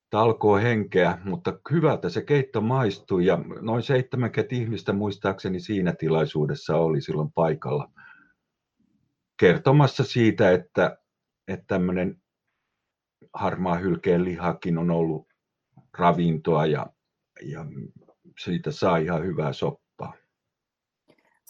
talkoa 0.09 0.59
henkeä, 0.59 1.17
mutta 1.23 1.59
hyvältä 1.71 2.09
se 2.09 2.21
keitto 2.21 2.61
maistui 2.61 3.25
ja 3.25 3.39
noin 3.61 3.83
70 3.83 4.55
ihmistä 4.55 4.93
muistaakseni 4.93 5.59
siinä 5.59 5.93
tilaisuudessa 6.00 6.77
oli 6.77 7.01
silloin 7.01 7.31
paikalla 7.31 7.91
kertomassa 9.39 10.03
siitä, 10.03 10.51
että, 10.51 10.97
että 11.47 11.65
tämmöinen 11.67 12.21
harmaa 13.33 13.77
hylkeen 13.77 14.25
lihakin 14.25 14.77
on 14.77 14.91
ollut 14.91 15.27
ravintoa 15.97 16.65
ja, 16.65 16.88
ja 17.41 17.65
siitä 18.43 18.71
saa 18.71 18.97
ihan 18.97 19.23
hyvää 19.23 19.53
soppaa. 19.53 20.13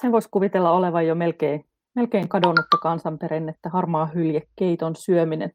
Sen 0.02 0.12
voisi 0.12 0.30
kuvitella 0.32 0.72
olevan 0.72 1.08
jo 1.08 1.16
melkein, 1.16 1.66
melkein 1.96 2.30
kadonnutta 2.30 2.78
kansanperennettä, 2.78 3.70
harmaa 3.70 4.06
hylje, 4.06 4.42
keiton 4.56 4.96
syöminen. 4.96 5.52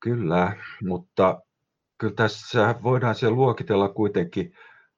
Kyllä, 0.00 0.52
mutta 0.82 1.40
kyllä 1.98 2.14
tässä 2.14 2.74
voidaan 2.82 3.14
se 3.14 3.30
luokitella 3.30 3.88
kuitenkin 3.88 4.52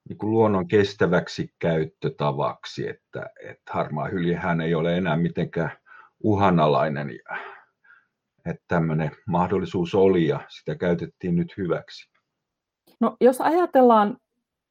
niin 0.08 0.18
kuin 0.18 0.30
luonnon 0.30 0.68
kestäväksi 0.68 1.54
käyttötavaksi, 1.58 2.88
että, 2.88 3.30
että 3.40 3.72
harmaa 3.72 4.08
hyljehän 4.08 4.60
ei 4.60 4.74
ole 4.74 4.96
enää 4.96 5.16
mitenkään 5.16 5.70
uhanalainen, 6.22 7.10
ja, 7.10 7.36
että 8.46 8.64
tämmöinen 8.68 9.10
mahdollisuus 9.26 9.94
oli 9.94 10.26
ja 10.26 10.40
sitä 10.48 10.74
käytettiin 10.74 11.36
nyt 11.36 11.56
hyväksi. 11.56 12.10
No, 13.00 13.16
jos 13.20 13.40
ajatellaan, 13.40 14.16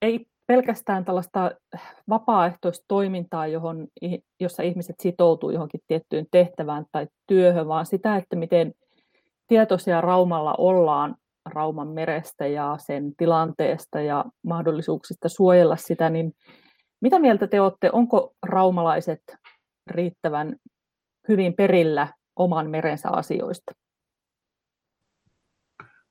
ei 0.01 0.25
pelkästään 0.47 1.05
tällaista 1.05 1.51
vapaaehtoista 2.09 2.85
toimintaa, 2.88 3.47
johon, 3.47 3.88
jossa 4.39 4.63
ihmiset 4.63 4.95
sitoutuu 5.00 5.50
johonkin 5.50 5.81
tiettyyn 5.88 6.25
tehtävään 6.31 6.85
tai 6.91 7.07
työhön, 7.27 7.67
vaan 7.67 7.85
sitä, 7.85 8.15
että 8.15 8.35
miten 8.35 8.73
tietoisia 9.51 10.01
Raumalla 10.01 10.55
ollaan 10.58 11.15
Rauman 11.46 11.88
merestä 11.88 12.48
ja 12.48 12.77
sen 12.86 13.15
tilanteesta 13.15 14.01
ja 14.01 14.25
mahdollisuuksista 14.43 15.29
suojella 15.29 15.75
sitä, 15.75 16.10
niin 16.10 16.34
mitä 17.01 17.20
mieltä 17.20 17.48
te 17.48 17.62
olette, 17.62 17.89
onko 17.93 18.34
raumalaiset 18.43 19.22
riittävän 19.88 20.55
hyvin 21.27 21.53
perillä 21.53 22.08
oman 22.36 22.70
merensä 22.70 23.10
asioista? 23.10 23.72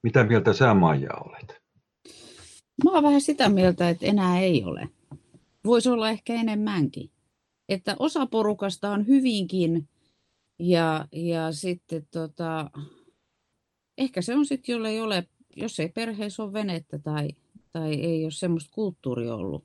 Mitä 0.02 0.24
mieltä 0.24 0.52
sä 0.52 0.74
Maija 0.74 1.10
olet? 1.24 1.60
Mä 2.84 2.90
oon 2.90 3.02
vähän 3.02 3.20
sitä 3.20 3.48
mieltä, 3.48 3.88
että 3.88 4.06
enää 4.06 4.40
ei 4.40 4.64
ole. 4.64 4.88
Voisi 5.64 5.88
olla 5.88 6.10
ehkä 6.10 6.34
enemmänkin. 6.34 7.10
Että 7.68 7.96
osa 7.98 8.26
porukasta 8.26 8.90
on 8.90 9.06
hyvinkin 9.06 9.88
ja, 10.58 11.04
ja 11.12 11.52
sitten 11.52 12.06
tota, 12.10 12.70
ehkä 13.98 14.22
se 14.22 14.36
on 14.36 14.46
sitten, 14.46 14.72
jolle 14.72 14.88
ei 14.88 15.00
ole, 15.00 15.26
jos 15.56 15.80
ei 15.80 15.88
perheessä 15.88 16.42
ole 16.42 16.52
venettä 16.52 16.98
tai, 16.98 17.28
tai 17.72 17.94
ei 17.94 18.24
ole 18.24 18.30
semmoista 18.30 18.70
kulttuuria 18.74 19.34
ollut 19.34 19.64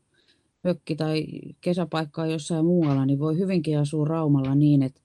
mökki 0.63 0.95
tai 0.95 1.25
kesäpaikkaa 1.61 2.27
jossain 2.27 2.65
muualla, 2.65 3.05
niin 3.05 3.19
voi 3.19 3.37
hyvinkin 3.37 3.79
asua 3.79 4.05
Raumalla 4.05 4.55
niin, 4.55 4.83
että 4.83 5.01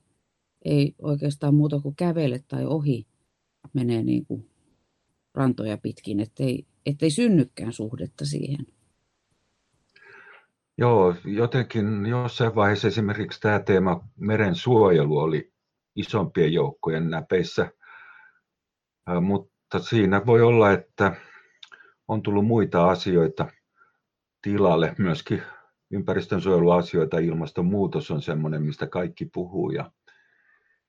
ei 0.64 0.94
oikeastaan 1.02 1.54
muuta 1.54 1.80
kuin 1.80 1.96
kävele 1.96 2.44
tai 2.48 2.66
ohi 2.66 3.06
menee 3.72 4.02
niin 4.02 4.26
kuin 4.26 4.50
rantoja 5.34 5.78
pitkin, 5.78 6.20
ettei, 6.20 6.66
ettei 6.86 7.10
synnykään 7.10 7.72
suhdetta 7.72 8.24
siihen. 8.24 8.66
Joo, 10.78 11.14
jotenkin 11.24 12.06
jossain 12.06 12.54
vaiheessa 12.54 12.88
esimerkiksi 12.88 13.40
tämä 13.40 13.60
teema 13.60 14.08
meren 14.16 14.54
suojelu 14.54 15.18
oli 15.18 15.52
isompien 15.96 16.52
joukkojen 16.52 17.10
näpeissä, 17.10 17.70
mutta 19.20 19.78
siinä 19.78 20.26
voi 20.26 20.42
olla, 20.42 20.72
että 20.72 21.16
on 22.08 22.22
tullut 22.22 22.46
muita 22.46 22.90
asioita 22.90 23.46
tilalle, 24.42 24.94
myöskin 24.98 25.42
ympäristönsuojeluasioita, 25.90 27.18
ilmastonmuutos 27.18 28.10
on 28.10 28.22
sellainen, 28.22 28.62
mistä 28.62 28.86
kaikki 28.86 29.24
puhuu. 29.34 29.70
Ja 29.70 29.90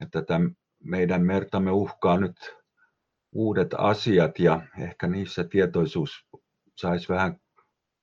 että 0.02 0.22
tätä 0.22 0.40
meidän 0.84 1.26
mertamme 1.26 1.72
uhkaa 1.72 2.18
nyt 2.18 2.56
uudet 3.32 3.74
asiat 3.78 4.40
ja 4.40 4.62
ehkä 4.80 5.08
niissä 5.08 5.44
tietoisuus 5.44 6.28
saisi 6.78 7.10
vähän 7.10 7.38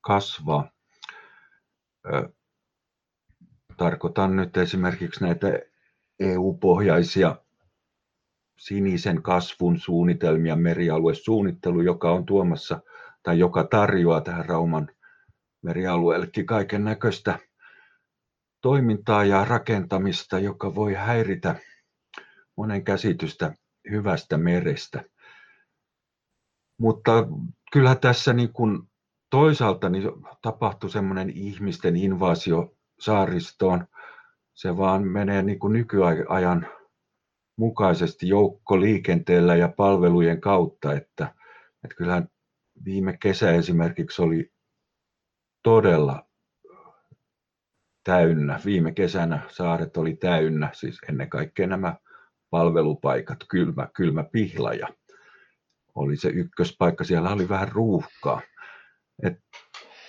kasvaa. 0.01 0.71
Tarkoitan 3.77 4.35
nyt 4.35 4.57
esimerkiksi 4.57 5.23
näitä 5.23 5.47
EU-pohjaisia 6.19 7.35
sinisen 8.59 9.21
kasvun 9.21 9.79
suunnitelmia, 9.79 10.55
merialuesuunnittelu, 10.55 11.81
joka 11.81 12.11
on 12.11 12.25
tuomassa 12.25 12.81
tai 13.23 13.39
joka 13.39 13.63
tarjoaa 13.63 14.21
tähän 14.21 14.45
Rauman 14.45 14.89
merialueellekin 15.61 16.45
kaiken 16.45 16.83
näköistä 16.83 17.39
toimintaa 18.61 19.25
ja 19.25 19.45
rakentamista, 19.45 20.39
joka 20.39 20.75
voi 20.75 20.93
häiritä 20.93 21.55
monen 22.57 22.83
käsitystä 22.83 23.53
hyvästä 23.91 24.37
merestä. 24.37 25.03
Mutta 26.77 27.11
kyllä 27.71 27.95
tässä 27.95 28.33
niin 28.33 28.53
kuin 28.53 28.79
toisaalta 29.29 29.89
niin 29.89 30.11
tapahtui 30.41 30.89
semmoinen 30.89 31.29
ihmisten 31.29 31.95
invaasio 31.95 32.75
saaristoon. 32.99 33.87
Se 34.53 34.77
vaan 34.77 35.07
menee 35.07 35.41
niin 35.41 35.59
kuin 35.59 35.73
nykyajan 35.73 36.67
mukaisesti 37.59 38.27
joukkoliikenteellä 38.27 39.55
ja 39.55 39.73
palvelujen 39.77 40.41
kautta, 40.41 40.93
että, 40.93 41.33
että 41.83 41.95
kyllähän 41.97 42.27
viime 42.85 43.17
kesä 43.17 43.51
esimerkiksi 43.51 44.21
oli 44.21 44.51
todella 45.63 46.25
täynnä. 48.03 48.59
Viime 48.65 48.91
kesänä 48.91 49.41
saaret 49.49 49.97
oli 49.97 50.15
täynnä, 50.15 50.69
siis 50.73 50.97
ennen 51.09 51.29
kaikkea 51.29 51.67
nämä 51.67 51.95
palvelupaikat, 52.49 53.37
kylmä, 53.49 53.87
kylmä 53.95 54.23
pihlaja 54.23 54.87
oli 55.95 56.17
se 56.17 56.29
ykköspaikka, 56.29 57.03
siellä 57.03 57.29
oli 57.29 57.49
vähän 57.49 57.71
ruuhkaa. 57.71 58.41
Et 59.23 59.33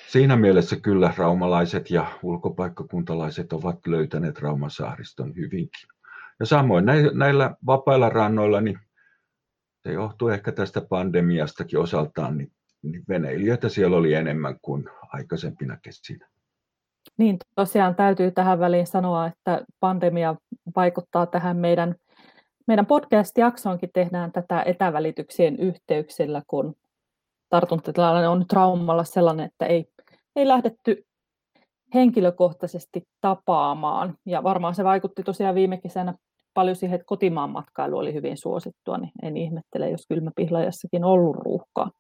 siinä 0.09 0.37
mielessä 0.37 0.77
kyllä 0.77 1.15
raumalaiset 1.17 1.91
ja 1.91 2.19
ulkopaikkakuntalaiset 2.23 3.53
ovat 3.53 3.87
löytäneet 3.87 4.39
Rauman 4.39 4.71
saariston 4.71 5.37
hyvinkin. 5.37 6.00
Ja 6.41 6.47
samoin 6.47 6.85
näillä 7.13 7.57
vapailla 7.67 8.09
rannoilla, 8.09 8.61
niin 8.61 8.79
se 9.83 9.93
johtuu 9.93 10.29
ehkä 10.29 10.53
tästä 10.53 10.81
pandemiastakin 10.81 11.79
osaltaan, 11.79 12.39
niin, 12.39 12.53
niin 12.83 13.03
veneilijöitä 13.09 13.69
siellä 13.69 13.97
oli 13.97 14.15
enemmän 14.15 14.57
kuin 14.63 14.89
aikaisempina 15.09 15.77
kesinä. 15.83 16.29
Niin, 17.17 17.37
tosiaan 17.55 17.95
täytyy 17.95 18.31
tähän 18.31 18.59
väliin 18.59 18.87
sanoa, 18.87 19.27
että 19.27 19.65
pandemia 19.81 20.35
vaikuttaa 20.77 21.27
tähän 21.27 21.57
meidän 21.57 21.95
meidän 22.67 22.87
podcast-jaksoonkin 22.87 23.91
tehdään 23.93 24.33
tätä 24.33 24.63
etävälityksien 24.63 25.57
yhteyksillä, 25.57 26.43
kun 26.47 26.75
tartuntatilanne 27.49 28.29
on 28.29 28.39
nyt 28.39 28.53
Raumalla 28.53 29.05
sellainen, 29.05 29.47
että 29.47 29.67
ei, 29.67 29.85
ei 30.37 30.49
lähdetty 30.49 31.07
henkilökohtaisesti 31.95 33.03
tapaamaan. 33.21 34.15
Ja 34.27 34.43
varmaan 34.43 34.75
se 34.75 34.85
vaikutti 34.85 35.23
tosiaan 35.23 35.55
viime 35.55 35.77
kesänä 35.77 36.15
paljon 36.55 36.77
siihen, 36.77 36.95
että 36.95 37.07
kotimaan 37.07 37.51
matkailu 37.51 37.99
oli 37.99 38.15
hyvin 38.15 38.37
suosittua, 38.37 38.99
niin 38.99 39.13
en 39.23 39.37
ihmettele, 39.37 39.91
jos 39.91 40.07
kylmäpihlajassakin 40.09 41.05
ollut 41.05 41.37
ruuhkaa. 41.37 41.91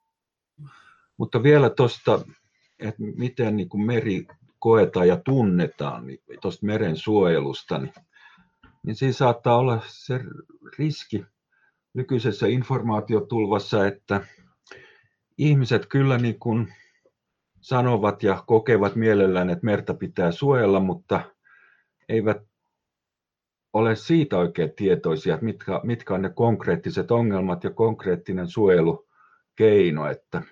Mutta 1.17 1.43
vielä 1.43 1.71
tuosta, 1.71 2.21
että 2.79 3.03
miten 3.17 3.57
niin 3.57 3.69
kuin 3.69 3.87
meri 3.87 4.27
koetaan 4.59 5.09
ja 5.09 5.17
tunnetaan, 5.25 6.07
niin 6.07 6.19
tuosta 6.41 6.67
meren 6.67 6.97
suojelusta, 6.97 7.79
niin 7.79 7.93
niin 8.87 8.97
siinä 8.97 9.13
saattaa 9.13 9.57
olla 9.57 9.83
se 9.87 10.21
riski 10.79 11.25
nykyisessä 11.95 12.47
informaatiotulvassa, 12.47 13.87
että 13.87 14.21
ihmiset 15.39 15.87
kyllä 15.87 16.19
niin 16.19 16.39
kuin 16.39 16.75
sanovat 17.61 18.23
ja 18.23 18.45
kokevat 18.47 18.97
mielellään, 18.97 19.51
että 19.51 19.65
merta 19.65 19.95
pitää 19.95 20.33
suojella, 20.33 20.81
mutta 20.81 21.21
eivät 22.09 22.43
ole 23.73 23.97
siitä 23.97 24.39
oikein 24.39 24.73
tietoisia, 24.73 25.35
että 25.35 25.45
mitkä, 25.45 25.81
mitkä 25.85 26.15
on 26.15 26.23
ne 26.23 26.31
konkreettiset 26.31 27.11
ongelmat 27.11 27.65
ja 27.65 27.71
konkreettinen 27.71 28.49
suojelukeino. 28.49 30.11
Että, 30.11 30.43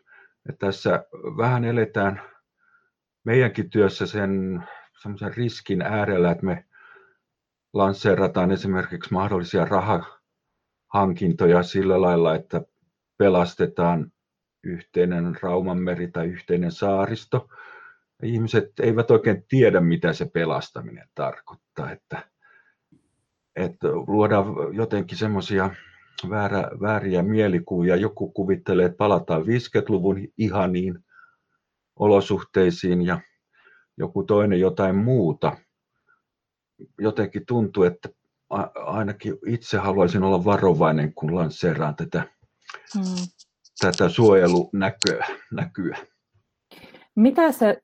että 0.48 0.66
tässä 0.66 1.04
vähän 1.37 1.64
eletään 1.64 2.22
meidänkin 3.24 3.70
työssä 3.70 4.07
sen 4.07 4.62
riskin 5.37 5.83
äärellä, 5.83 6.31
että 6.31 6.46
me 6.46 6.64
lanseerataan 7.72 8.50
esimerkiksi 8.50 9.12
mahdollisia 9.12 9.64
rahahankintoja 9.64 11.62
sillä 11.62 12.00
lailla, 12.00 12.35
että 12.35 12.62
pelastetaan 13.18 14.12
yhteinen 14.64 15.38
Raumanmeri 15.42 16.11
tai 16.11 16.26
yhteinen 16.26 16.72
saaristo. 16.72 17.48
Ihmiset 18.22 18.81
eivät 18.81 19.11
oikein 19.11 19.44
tiedä, 19.48 19.81
mitä 19.81 20.12
se 20.12 20.24
pelastaminen 20.24 21.09
tarkoittaa. 21.14 21.90
Että, 21.90 22.28
että 23.59 23.88
luodaan 23.88 24.47
jotenkin 24.73 25.18
semmoisia 25.18 25.71
väärä, 26.31 26.71
vääriä 26.81 27.23
mielikuvia. 27.23 27.97
Joku 27.97 28.31
kuvittelee, 28.31 28.87
että 28.87 28.97
palataan 28.97 29.42
50-luvun 29.42 30.29
ihaniin 30.38 30.99
olosuhteisiin 31.97 33.03
ja 33.03 33.21
joku 33.97 34.23
toinen 34.23 34.61
jotain 34.61 34.97
muuta 34.97 35.57
jotenkin 36.99 37.47
tuntuu, 37.47 37.83
että 37.85 38.09
ainakin 38.87 39.38
itse 39.47 39.79
haluaisin 39.79 40.23
olla 40.23 40.44
varovainen, 40.44 41.14
kun 41.14 41.35
lanseeraan 41.35 41.97
tätä, 41.97 42.25
hmm. 42.94 43.05
tätä 43.81 44.09
suojelunäköä. 44.09 45.27
Näkyä. 45.53 45.99
Mitä 47.16 47.53
se 47.53 47.83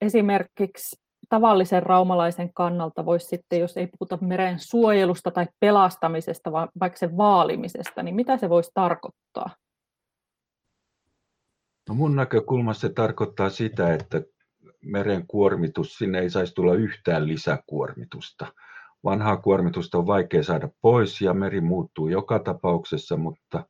esimerkiksi 0.00 0.96
tavallisen 1.30 1.82
raumalaisen 1.82 2.52
kannalta 2.52 3.06
voisi 3.06 3.26
sitten, 3.26 3.60
jos 3.60 3.76
ei 3.76 3.86
puhuta 3.86 4.18
meren 4.20 4.58
suojelusta 4.58 5.30
tai 5.30 5.46
pelastamisesta, 5.60 6.52
vaan 6.52 6.68
vaikka 6.80 6.98
sen 6.98 7.16
vaalimisesta, 7.16 8.02
niin 8.02 8.14
mitä 8.14 8.36
se 8.36 8.48
voisi 8.48 8.70
tarkoittaa? 8.74 9.50
No 11.88 11.94
mun 11.94 12.16
näkökulmassa 12.16 12.88
se 12.88 12.94
tarkoittaa 12.94 13.50
sitä, 13.50 13.94
että 13.94 14.22
meren 14.84 15.26
kuormitus, 15.26 15.94
sinne 15.94 16.18
ei 16.18 16.30
saisi 16.30 16.54
tulla 16.54 16.74
yhtään 16.74 17.28
lisäkuormitusta. 17.28 18.46
Vanhaa 19.04 19.36
kuormitusta 19.36 19.98
on 19.98 20.06
vaikea 20.06 20.42
saada 20.42 20.68
pois 20.80 21.20
ja 21.20 21.34
meri 21.34 21.60
muuttuu 21.60 22.08
joka 22.08 22.38
tapauksessa, 22.38 23.16
mutta, 23.16 23.64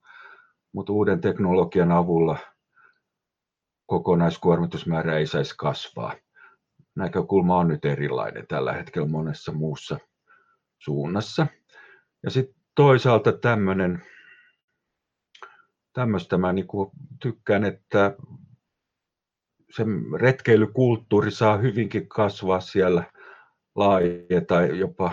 mutta 0.72 0.92
uuden 0.92 1.20
teknologian 1.20 1.92
avulla 1.92 2.38
kokonaiskuormitusmäärä 3.86 5.18
ei 5.18 5.26
saisi 5.26 5.54
kasvaa. 5.58 6.14
Näkökulma 7.00 7.58
on 7.58 7.68
nyt 7.68 7.84
erilainen 7.84 8.46
tällä 8.46 8.72
hetkellä 8.72 9.08
monessa 9.08 9.52
muussa 9.52 9.98
suunnassa. 10.78 11.46
Ja 12.22 12.30
sitten 12.30 12.54
toisaalta 12.74 13.32
tämmöinen, 13.32 14.02
tämmöistä 15.92 16.38
mä 16.38 16.52
niin 16.52 16.66
tykkään, 17.22 17.64
että 17.64 18.16
se 19.70 19.84
retkeilykulttuuri 20.20 21.30
saa 21.30 21.56
hyvinkin 21.56 22.08
kasvaa 22.08 22.60
siellä 22.60 23.04
laaja 23.74 24.40
tai 24.48 24.78
jopa 24.78 25.12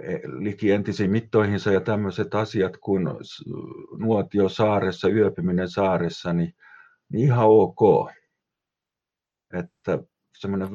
e, 0.00 0.18
liki 0.24 0.70
entisiin 0.70 1.10
mittoihinsa 1.10 1.72
ja 1.72 1.80
tämmöiset 1.80 2.34
asiat 2.34 2.76
kuin 2.76 3.08
nuotio 3.98 4.48
saaressa, 4.48 5.08
yöpyminen 5.08 5.68
saaressa, 5.68 6.32
niin, 6.32 6.54
niin 7.08 7.24
ihan 7.24 7.46
ok. 7.48 8.10
Että 9.52 9.98
semmoinen 10.38 10.68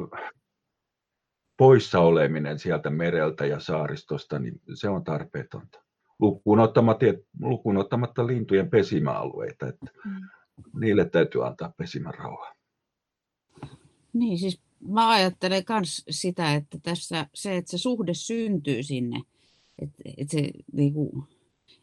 poissa 1.57 1.99
oleminen 1.99 2.59
sieltä 2.59 2.89
mereltä 2.89 3.45
ja 3.45 3.59
saaristosta, 3.59 4.39
niin 4.39 4.61
se 4.73 4.89
on 4.89 5.03
tarpeetonta. 5.03 5.83
Lukuun 6.19 6.59
ottamatta, 6.59 7.05
lukuun 7.41 7.77
ottamatta 7.77 8.27
lintujen 8.27 8.69
pesimäalueita. 8.69 9.67
Että 9.67 9.85
mm 10.05 10.21
niille 10.79 11.09
täytyy 11.09 11.47
antaa 11.47 11.73
pesimärauha. 11.77 12.55
Niin, 14.13 14.39
siis 14.39 14.61
mä 14.87 15.09
ajattelen 15.09 15.63
myös 15.69 16.03
sitä, 16.09 16.53
että 16.53 16.77
tässä 16.83 17.27
se, 17.33 17.57
että 17.57 17.71
se 17.71 17.77
suhde 17.77 18.13
syntyy 18.13 18.83
sinne, 18.83 19.21
että, 19.79 20.03
että 20.17 20.31
se 20.31 20.51
niin 20.73 20.93
kuin, 20.93 21.23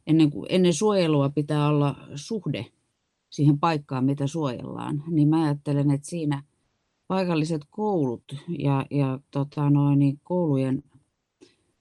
ennen, 0.06 0.30
kuin, 0.30 0.46
ennen 0.48 0.74
suojelua 0.74 1.28
pitää 1.28 1.68
olla 1.68 1.96
suhde 2.14 2.66
siihen 3.30 3.58
paikkaan, 3.58 4.04
mitä 4.04 4.26
suojellaan, 4.26 5.02
niin 5.10 5.28
mä 5.28 5.44
ajattelen, 5.44 5.90
että 5.90 6.06
siinä 6.06 6.42
paikalliset 7.08 7.62
koulut 7.70 8.24
ja, 8.58 8.86
ja 8.90 9.18
tota 9.30 9.70
noin, 9.70 9.98
niin 9.98 10.20
koulujen 10.22 10.82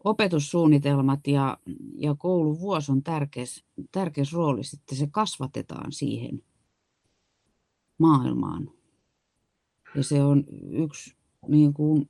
opetussuunnitelmat 0.03 1.27
ja, 1.27 1.57
ja 1.95 2.15
kouluvuosi 2.15 2.91
on 2.91 3.03
tärkeässä 3.03 3.65
tärkeäs 3.91 4.33
roolissa, 4.33 4.77
että 4.81 4.95
se 4.95 5.07
kasvatetaan 5.11 5.91
siihen 5.91 6.43
maailmaan. 7.97 8.69
Ja 9.95 10.03
se 10.03 10.23
on 10.23 10.43
yksi 10.71 11.15
niin 11.47 11.73
kuin, 11.73 12.09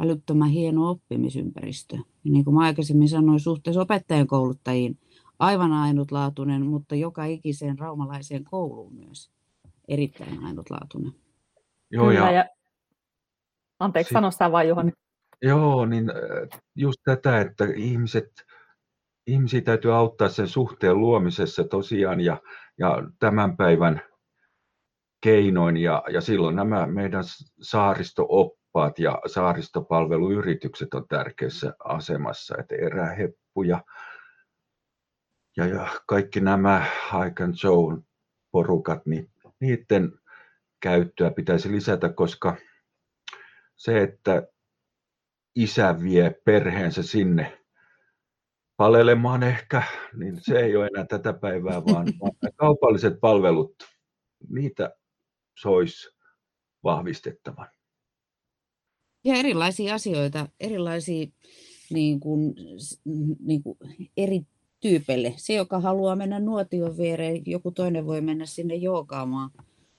älyttömän 0.00 0.48
hieno 0.48 0.90
oppimisympäristö. 0.90 1.96
Ja 1.96 2.32
niin 2.32 2.44
kuin 2.44 2.54
mä 2.54 2.60
aikaisemmin 2.60 3.08
sanoin 3.08 3.40
suhteessa 3.40 3.82
opettajan 3.82 4.26
kouluttajiin, 4.26 4.98
aivan 5.38 5.72
ainutlaatuinen, 5.72 6.66
mutta 6.66 6.94
joka 6.94 7.24
ikiseen 7.24 7.78
raumalaiseen 7.78 8.44
kouluun 8.44 8.94
myös 8.94 9.30
erittäin 9.88 10.44
ainutlaatuinen. 10.44 11.25
Joo, 11.90 12.06
Kyllä, 12.06 12.20
ja... 12.20 12.30
ja... 12.30 12.44
Anteeksi, 13.78 14.08
si- 14.08 14.12
sano 14.12 14.30
sitä 14.30 14.52
vaan 14.52 14.68
Juhani. 14.68 14.92
Joo, 15.42 15.86
niin 15.86 16.10
äh, 16.10 16.60
just 16.74 17.00
tätä, 17.04 17.40
että 17.40 17.64
ihmiset, 17.74 18.30
ihmisiä 19.26 19.60
täytyy 19.60 19.94
auttaa 19.94 20.28
sen 20.28 20.48
suhteen 20.48 21.00
luomisessa 21.00 21.64
tosiaan 21.64 22.20
ja, 22.20 22.40
ja 22.78 23.02
tämän 23.18 23.56
päivän 23.56 24.02
keinoin 25.20 25.76
ja, 25.76 26.02
ja 26.12 26.20
silloin 26.20 26.56
nämä 26.56 26.86
meidän 26.86 27.24
saaristooppaat 27.60 28.98
ja 28.98 29.18
saaristopalveluyritykset 29.26 30.94
on 30.94 31.08
tärkeässä 31.08 31.74
asemassa, 31.84 32.54
että 32.58 32.74
eräheppu 32.74 33.62
ja, 33.62 33.84
ja, 35.56 35.66
ja 35.66 35.88
kaikki 36.06 36.40
nämä 36.40 36.86
Hike 37.12 37.44
and 37.44 37.54
Show 37.54 37.98
porukat, 38.50 39.06
niin 39.06 39.30
niiden 39.60 40.12
käyttöä 40.86 41.30
pitäisi 41.30 41.72
lisätä, 41.72 42.08
koska 42.08 42.56
se, 43.76 44.02
että 44.02 44.48
isä 45.54 45.96
vie 46.02 46.40
perheensä 46.44 47.02
sinne 47.02 47.58
palelemaan 48.76 49.42
ehkä, 49.42 49.82
niin 50.16 50.38
se 50.40 50.58
ei 50.58 50.76
ole 50.76 50.86
enää 50.86 51.06
tätä 51.06 51.32
päivää, 51.32 51.84
vaan, 51.84 52.06
kaupalliset 52.56 53.20
palvelut, 53.20 53.74
niitä 54.48 54.96
sois 55.58 56.10
vahvistettavan. 56.84 57.68
Ja 59.24 59.34
erilaisia 59.34 59.94
asioita, 59.94 60.48
erilaisia 60.60 61.26
niin 61.90 62.20
kuin, 62.20 62.54
niin 63.40 63.62
kuin 63.62 63.78
eri 64.16 64.40
tyypeille. 64.80 65.34
Se, 65.36 65.54
joka 65.54 65.80
haluaa 65.80 66.16
mennä 66.16 66.40
nuotion 66.40 66.96
viereen, 66.96 67.42
joku 67.46 67.70
toinen 67.70 68.06
voi 68.06 68.20
mennä 68.20 68.46
sinne 68.46 68.74
joogaamaan. 68.74 69.50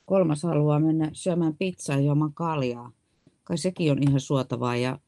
Kolmas 0.08 0.44
haluaa 0.44 0.80
mennä 0.80 1.10
syömään 1.14 1.58
pizzaa 1.58 1.96
ja 1.96 2.02
juomaan 2.02 2.34
kaljaa. 2.34 2.92
Kai 3.44 3.58
sekin 3.58 3.92
on 3.92 4.04
ihan 4.04 4.20
suotavaa. 4.20 4.76
Ja, 4.76 5.00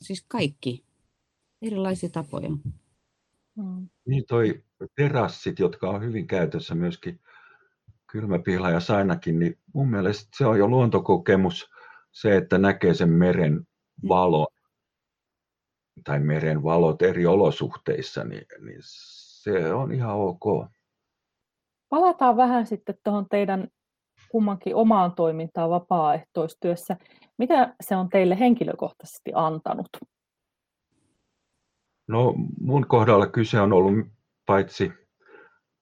siis 0.00 0.24
kaikki. 0.28 0.84
Erilaisia 1.62 2.08
tapoja. 2.08 2.50
Mm. 3.56 3.88
Niin 4.06 4.24
toi 4.28 4.64
terassit, 4.96 5.58
jotka 5.58 5.90
on 5.90 6.02
hyvin 6.02 6.26
käytössä 6.26 6.74
myöskin 6.74 7.20
kylmäpihla 8.06 8.70
ja 8.70 8.80
sainakin, 8.80 9.38
niin 9.38 9.58
mun 9.74 9.90
mielestä 9.90 10.28
se 10.36 10.46
on 10.46 10.58
jo 10.58 10.68
luontokokemus 10.68 11.70
se, 12.12 12.36
että 12.36 12.58
näkee 12.58 12.94
sen 12.94 13.10
meren 13.10 13.66
valo 14.08 14.48
tai 16.04 16.20
meren 16.20 16.62
valot 16.62 17.02
eri 17.02 17.26
olosuhteissa, 17.26 18.24
niin, 18.24 18.46
niin 18.60 18.78
se 18.82 19.72
on 19.74 19.92
ihan 19.92 20.16
ok. 20.16 20.66
Palataan 21.88 22.36
vähän 22.36 22.66
sitten 22.66 22.98
tuohon 23.04 23.28
teidän 23.28 23.68
kummankin 24.34 24.74
omaan 24.74 25.14
toimintaan 25.14 25.70
vapaaehtoistyössä. 25.70 26.96
Mitä 27.38 27.74
se 27.80 27.96
on 27.96 28.08
teille 28.08 28.38
henkilökohtaisesti 28.38 29.32
antanut? 29.34 29.88
No 32.06 32.34
mun 32.60 32.86
kohdalla 32.86 33.26
kyse 33.26 33.60
on 33.60 33.72
ollut 33.72 34.06
paitsi 34.46 34.92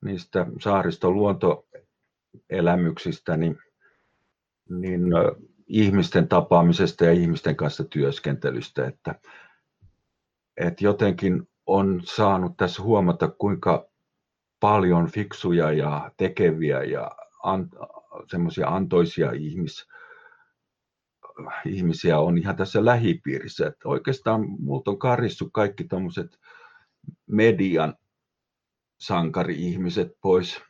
niistä 0.04 0.46
saariston 0.60 1.14
luontoelämyksistä, 1.14 3.36
niin, 3.36 3.58
niin 4.68 5.02
ihmisten 5.66 6.28
tapaamisesta 6.28 7.04
ja 7.04 7.12
ihmisten 7.12 7.56
kanssa 7.56 7.84
työskentelystä, 7.84 8.86
että, 8.86 9.14
että 10.56 10.84
jotenkin 10.84 11.48
on 11.66 12.02
saanut 12.04 12.56
tässä 12.56 12.82
huomata, 12.82 13.28
kuinka 13.28 13.88
paljon 14.60 15.10
fiksuja 15.10 15.72
ja 15.72 16.10
tekeviä 16.16 16.82
ja 16.82 17.10
an, 17.42 17.68
semmoisia 18.30 18.68
antoisia 18.68 19.32
ihmis, 19.32 19.88
ihmisiä 21.66 22.18
on 22.18 22.38
ihan 22.38 22.56
tässä 22.56 22.84
lähipiirissä. 22.84 23.66
Että 23.66 23.88
oikeastaan 23.88 24.40
multa 24.60 24.90
on 24.90 24.98
karissut 24.98 25.48
kaikki 25.52 25.84
tuommoiset 25.84 26.38
median 27.26 27.94
sankari-ihmiset 29.00 30.16
pois 30.20 30.62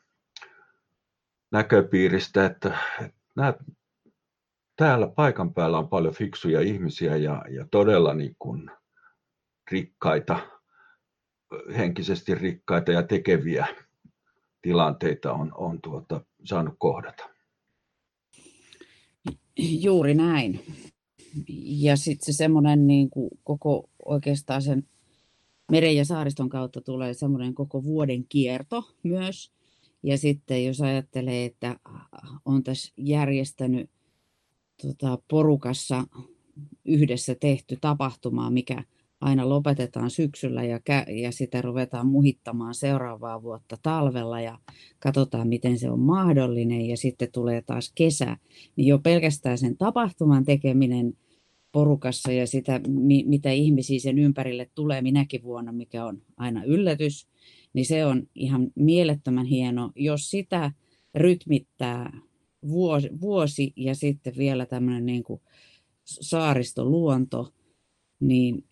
näköpiiristä, 1.51 2.47
että, 2.47 2.79
että 3.01 3.21
nämä, 3.37 3.55
täällä 4.77 5.09
paikan 5.09 5.55
päällä 5.55 5.79
on 5.79 5.89
paljon 5.89 6.15
fiksuja 6.15 6.61
ihmisiä 6.61 7.17
ja, 7.17 7.45
ja 7.51 7.67
todella 7.71 8.15
niin 8.15 8.37
kuin 8.39 8.71
rikkaita, 9.71 10.39
henkisesti 11.77 12.35
rikkaita 12.35 12.93
ja 12.93 13.03
tekeviä 13.03 13.67
tilanteita 14.63 15.33
on, 15.33 15.53
on 15.55 15.81
tuota, 15.83 16.21
saanut 16.45 16.75
kohdata. 16.79 17.25
Juuri 19.59 20.15
näin. 20.15 20.65
Ja 21.65 21.97
sitten 21.97 22.27
se 22.27 22.37
semmoinen 22.37 22.87
niin 22.87 23.11
kuin 23.11 23.31
koko 23.45 23.91
oikeastaan 24.05 24.63
sen 24.63 24.89
meren 25.71 25.97
ja 25.97 26.05
saariston 26.05 26.49
kautta 26.49 26.81
tulee 26.81 27.15
semmoinen 27.15 27.55
koko 27.55 27.85
vuoden 27.85 28.25
kierto 28.29 28.85
myös. 29.03 29.53
Ja 30.03 30.19
sitten 30.19 30.65
jos 30.65 30.81
ajattelee, 30.81 31.45
että 31.45 31.77
on 32.45 32.63
tässä 32.63 32.93
järjestänyt 32.97 33.91
tota, 34.83 35.19
porukassa 35.29 36.05
yhdessä 36.85 37.35
tehty 37.35 37.79
tapahtumaa, 37.81 38.51
mikä 38.51 38.85
aina 39.23 39.49
lopetetaan 39.49 40.11
syksyllä 40.11 40.65
ja, 40.65 40.81
ja 41.23 41.33
sitä 41.33 41.63
ruvetaan 41.63 42.07
muhittamaan 42.07 42.75
seuraavaa 42.75 43.43
vuotta 43.43 43.77
talvella 43.83 44.41
ja 44.41 44.59
katsotaan, 44.99 45.49
miten 45.49 45.79
se 45.79 45.91
on 45.91 46.01
mahdollinen. 46.01 46.89
Ja 46.89 46.97
sitten 46.97 47.33
tulee 47.33 47.63
taas 47.63 47.93
kesä, 47.95 48.37
niin 48.77 48.89
jo 48.89 48.99
pelkästään 48.99 49.59
sen 49.59 49.77
tapahtuman 49.77 50.45
tekeminen 50.45 51.15
porukassa 51.73 52.33
ja 52.33 52.47
sitä, 52.47 52.81
mitä 53.27 53.51
ihmisiä 53.51 54.01
sen 54.01 54.19
ympärille 54.19 54.71
tulee 54.75 55.03
minäkin 55.03 55.43
vuonna, 55.43 55.73
mikä 55.73 56.05
on 56.05 56.23
aina 56.37 56.65
yllätys, 56.65 57.29
niin 57.73 57.87
se 57.87 58.07
on 58.07 58.23
ihan 58.35 58.71
mielettömän 58.75 59.47
hieno, 59.47 59.91
jos 59.97 60.31
sitä 60.31 60.73
rytmittää 61.15 62.21
vuosi, 62.69 63.09
vuosi 63.21 63.73
ja 63.77 63.95
sitten 63.95 64.35
vielä 64.39 64.67
tämmöinen 64.67 65.07
niin 65.07 65.23
kuin 65.23 65.41
saaristoluonto, 66.05 67.53
niin 68.23 68.65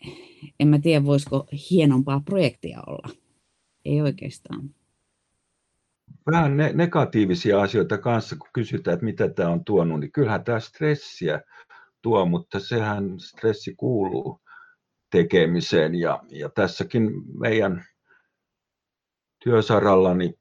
en 0.60 0.68
mä 0.68 0.78
tiedä, 0.78 1.04
voisiko 1.04 1.46
hienompaa 1.70 2.20
projektia 2.20 2.82
olla. 2.86 3.08
Ei 3.84 4.02
oikeastaan. 4.02 4.74
Vähän 6.30 6.56
ne- 6.56 6.72
negatiivisia 6.72 7.60
asioita 7.60 7.98
kanssa, 7.98 8.36
kun 8.36 8.48
kysytään, 8.52 8.94
että 8.94 9.04
mitä 9.04 9.28
tämä 9.28 9.48
on 9.48 9.64
tuonut, 9.64 10.00
niin 10.00 10.12
kyllähän 10.12 10.44
tämä 10.44 10.60
stressiä 10.60 11.40
tuo, 12.02 12.26
mutta 12.26 12.60
sehän 12.60 13.20
stressi 13.20 13.74
kuuluu 13.74 14.40
tekemiseen. 15.10 15.94
Ja, 15.94 16.22
ja 16.28 16.48
tässäkin 16.48 17.10
meidän 17.38 17.84
työsarallani 19.44 20.34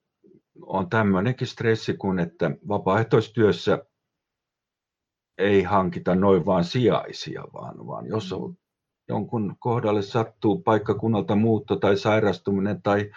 on 0.62 0.89
tämmöinenkin 0.89 1.48
stressi 1.48 1.93
kuin, 1.93 2.19
että 2.19 2.52
vapaaehtoistyössä 2.67 3.86
ei 5.38 5.63
hankita 5.63 6.15
noin 6.15 6.45
vaan 6.45 6.63
sijaisia, 6.63 7.43
vaan, 7.54 7.88
vaan 7.88 8.08
jos 8.08 8.34
on 8.34 8.56
jonkun 9.10 9.56
kohdalle 9.60 10.02
sattuu 10.02 10.62
paikkakunnalta 10.62 11.36
muutto 11.36 11.76
tai 11.76 11.98
sairastuminen 11.98 12.82
tai, 12.82 13.12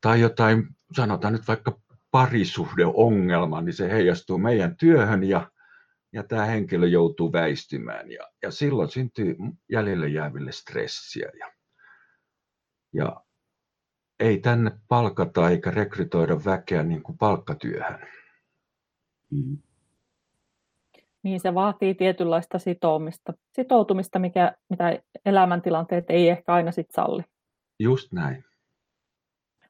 tai 0.00 0.20
jotain, 0.20 0.68
sanotaan 0.96 1.32
nyt 1.32 1.48
vaikka 1.48 1.80
parisuhdeongelma, 2.10 3.60
niin 3.60 3.74
se 3.74 3.90
heijastuu 3.90 4.38
meidän 4.38 4.76
työhön 4.76 5.24
ja, 5.24 5.50
ja 6.12 6.22
tämä 6.22 6.44
henkilö 6.44 6.86
joutuu 6.86 7.32
väistymään 7.32 8.10
ja, 8.10 8.28
ja 8.42 8.50
silloin 8.50 8.88
syntyy 8.88 9.36
jäljelle 9.72 10.08
jääville 10.08 10.52
stressiä. 10.52 11.30
Ja, 11.38 11.52
ja 12.92 13.24
ei 14.20 14.38
tänne 14.38 14.70
palkata 14.88 15.50
eikä 15.50 15.70
rekrytoida 15.70 16.44
väkeä 16.44 16.82
niin 16.82 17.02
kuin 17.02 17.18
palkkatyöhön. 17.18 18.06
Mm. 19.30 19.58
Niin 21.24 21.40
se 21.40 21.54
vaatii 21.54 21.94
tietynlaista 21.94 22.58
sitoumista, 22.58 23.32
sitoutumista, 23.52 24.18
mikä, 24.18 24.56
mitä 24.70 25.02
elämäntilanteet 25.24 26.04
ei 26.08 26.28
ehkä 26.28 26.52
aina 26.52 26.72
sit 26.72 26.90
salli. 26.90 27.22
Just 27.80 28.12
näin. 28.12 28.44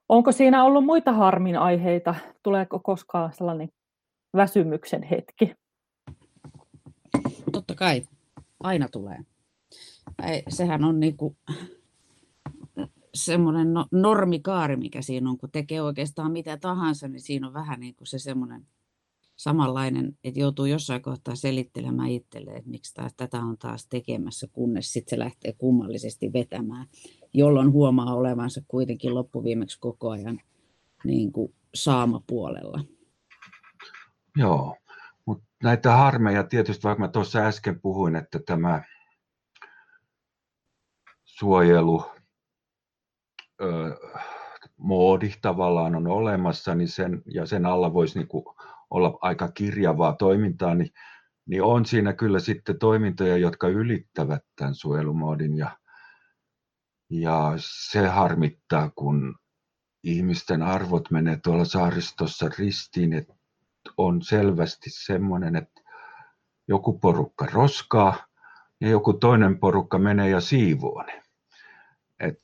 Onko 0.09 0.33
siinä 0.33 0.65
ollut 0.65 0.85
muita 0.85 1.13
harmin 1.13 1.59
aiheita? 1.59 2.15
Tuleeko 2.43 2.79
koskaan 2.79 3.33
sellainen 3.33 3.69
väsymyksen 4.37 5.03
hetki? 5.03 5.55
Totta 7.53 7.75
kai, 7.75 8.03
aina 8.61 8.89
tulee. 8.89 9.19
Sehän 10.49 10.85
on 10.85 11.01
niinku 11.01 11.37
semmoinen 13.15 13.75
no, 13.75 13.87
normikaari, 13.93 14.77
mikä 14.77 15.03
siinä 15.03 15.31
on, 15.31 15.39
kun 15.39 15.51
tekee 15.51 15.83
oikeastaan 15.83 16.33
mitä 16.33 16.57
tahansa, 16.57 17.09
niin 17.09 17.21
siinä 17.21 17.47
on 17.47 17.55
vähän 17.55 17.81
niin 17.81 17.95
kuin 17.95 18.07
se 18.07 18.19
semmoinen 18.19 18.67
samanlainen, 19.37 20.19
että 20.25 20.41
joutuu 20.41 20.65
jossain 20.65 21.03
kohtaa 21.03 21.35
selittelemään 21.35 22.11
itselleen, 22.11 22.57
että 22.57 22.71
miksi 22.71 22.95
taas 22.95 23.15
tätä 23.17 23.41
on 23.41 23.59
taas 23.59 23.87
tekemässä, 23.89 24.47
kunnes 24.53 24.93
sitten 24.93 25.11
se 25.11 25.19
lähtee 25.19 25.53
kummallisesti 25.53 26.33
vetämään, 26.33 26.87
jolloin 27.33 27.73
huomaa 27.73 28.15
olevansa 28.15 28.61
kuitenkin 28.69 29.15
loppuviimeksi 29.15 29.81
koko 29.81 30.11
ajan 30.11 30.41
niin 31.05 31.33
kuin 31.33 31.55
saamapuolella. 31.75 32.81
Joo, 34.37 34.77
mutta 35.27 35.45
näitä 35.63 35.97
harmeja 35.97 36.45
tietysti, 36.45 36.83
vaikka 36.83 37.01
mä 37.01 37.09
tuossa 37.09 37.39
äsken 37.39 37.81
puhuin, 37.81 38.17
että 38.17 38.41
tämä 38.47 38.83
suojelu, 41.25 42.05
ö, 43.63 43.97
moodi 44.77 45.31
tavallaan 45.43 45.95
on 45.95 46.07
olemassa, 46.07 46.75
niin 46.75 46.89
sen, 46.89 47.23
ja 47.35 47.47
sen 47.47 47.67
alla 47.67 47.93
voisi 47.93 48.19
niinku 48.19 48.57
olla 48.95 49.19
aika 49.21 49.49
kirjavaa 49.49 50.13
toimintaa, 50.13 50.75
niin, 50.75 50.91
niin 51.47 51.63
on 51.63 51.87
siinä 51.87 52.13
kyllä 52.13 52.41
sitten 52.41 52.79
toimintoja, 52.79 53.37
jotka 53.37 53.69
ylittävät 53.69 54.43
tämän 54.57 54.75
suojelumoodin 54.75 55.57
ja, 55.57 55.79
ja 57.11 57.53
se 57.57 58.07
harmittaa, 58.07 58.91
kun 58.91 59.39
ihmisten 60.03 60.63
arvot 60.63 61.11
menee 61.11 61.39
tuolla 61.45 61.65
saaristossa 61.65 62.51
ristiin, 62.59 63.13
että 63.13 63.35
on 63.97 64.23
selvästi 64.23 64.91
semmoinen, 64.91 65.57
että 65.57 65.81
joku 66.69 66.99
porukka 66.99 67.47
roskaa 67.53 68.27
ja 68.81 68.89
joku 68.89 69.13
toinen 69.13 69.59
porukka 69.59 69.99
menee 69.99 70.31
ja 70.31 70.41
siivoo 70.41 71.03
ne. 71.03 71.23
Et 72.21 72.41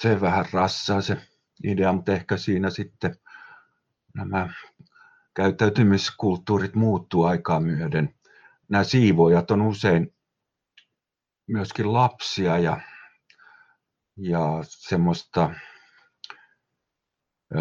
se 0.00 0.20
vähän 0.20 0.44
rassaa 0.52 1.00
se 1.00 1.16
idea, 1.64 1.92
mutta 1.92 2.12
ehkä 2.12 2.36
siinä 2.36 2.70
sitten 2.70 3.14
nämä 4.14 4.48
käyttäytymiskulttuurit 5.38 6.74
muuttuu 6.74 7.24
aikaa 7.24 7.60
myöden. 7.60 8.14
Nämä 8.68 8.84
siivoojat 8.84 9.50
on 9.50 9.62
usein 9.62 10.14
myöskin 11.46 11.92
lapsia 11.92 12.58
ja, 12.58 12.80
ja 14.16 14.40
semmoista 14.62 15.50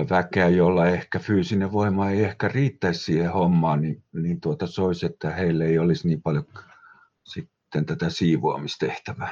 väkeä, 0.10 0.48
jolla 0.48 0.88
ehkä 0.88 1.20
fyysinen 1.20 1.72
voima 1.72 2.10
ei 2.10 2.24
ehkä 2.24 2.48
riittäisi 2.48 3.04
siihen 3.04 3.32
hommaan, 3.32 3.82
niin, 3.82 4.04
niin 4.14 4.42
tuota 4.42 4.68
soisi, 4.68 5.06
että 5.06 5.30
heille 5.30 5.66
ei 5.66 5.80
olisi 5.80 6.08
niin 6.08 6.22
paljon 6.22 6.46
sitten 7.24 7.86
tätä 7.86 8.10
siivoamistehtävää. 8.10 9.32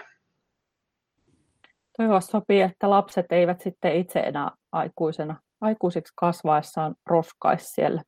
Toivoa 1.97 2.21
sopii, 2.21 2.61
että 2.61 2.89
lapset 2.89 3.31
eivät 3.31 3.61
sitten 3.61 3.95
itse 3.95 4.19
enää 4.19 4.51
aikuisena, 4.71 5.41
aikuisiksi 5.61 6.13
kasvaessaan 6.15 6.95
roskaisi 7.05 7.65
siellä 7.65 8.01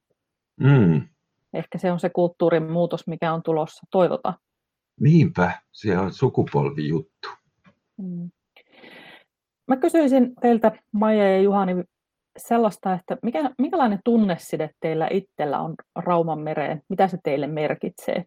Mm. 0.59 1.07
Ehkä 1.53 1.77
se 1.77 1.91
on 1.91 1.99
se 1.99 2.09
kulttuurin 2.09 2.71
muutos, 2.71 3.07
mikä 3.07 3.33
on 3.33 3.43
tulossa, 3.43 3.87
toivotaan. 3.91 4.35
Niinpä, 4.99 5.51
se 5.71 5.97
on 5.97 6.13
sukupolvijuttu. 6.13 7.29
Mm. 7.97 8.31
Mä 9.67 9.77
kysyisin 9.77 10.35
teiltä, 10.41 10.71
Maija 10.91 11.31
ja 11.31 11.41
Juhani, 11.41 11.83
sellaista, 12.37 12.93
että 12.93 13.17
mikä, 13.23 13.51
minkälainen 13.57 13.99
tunneside 14.03 14.69
teillä 14.79 15.07
itsellä 15.11 15.59
on 15.59 15.75
Rauman 15.95 16.39
mereen? 16.39 16.83
Mitä 16.89 17.07
se 17.07 17.17
teille 17.23 17.47
merkitsee? 17.47 18.25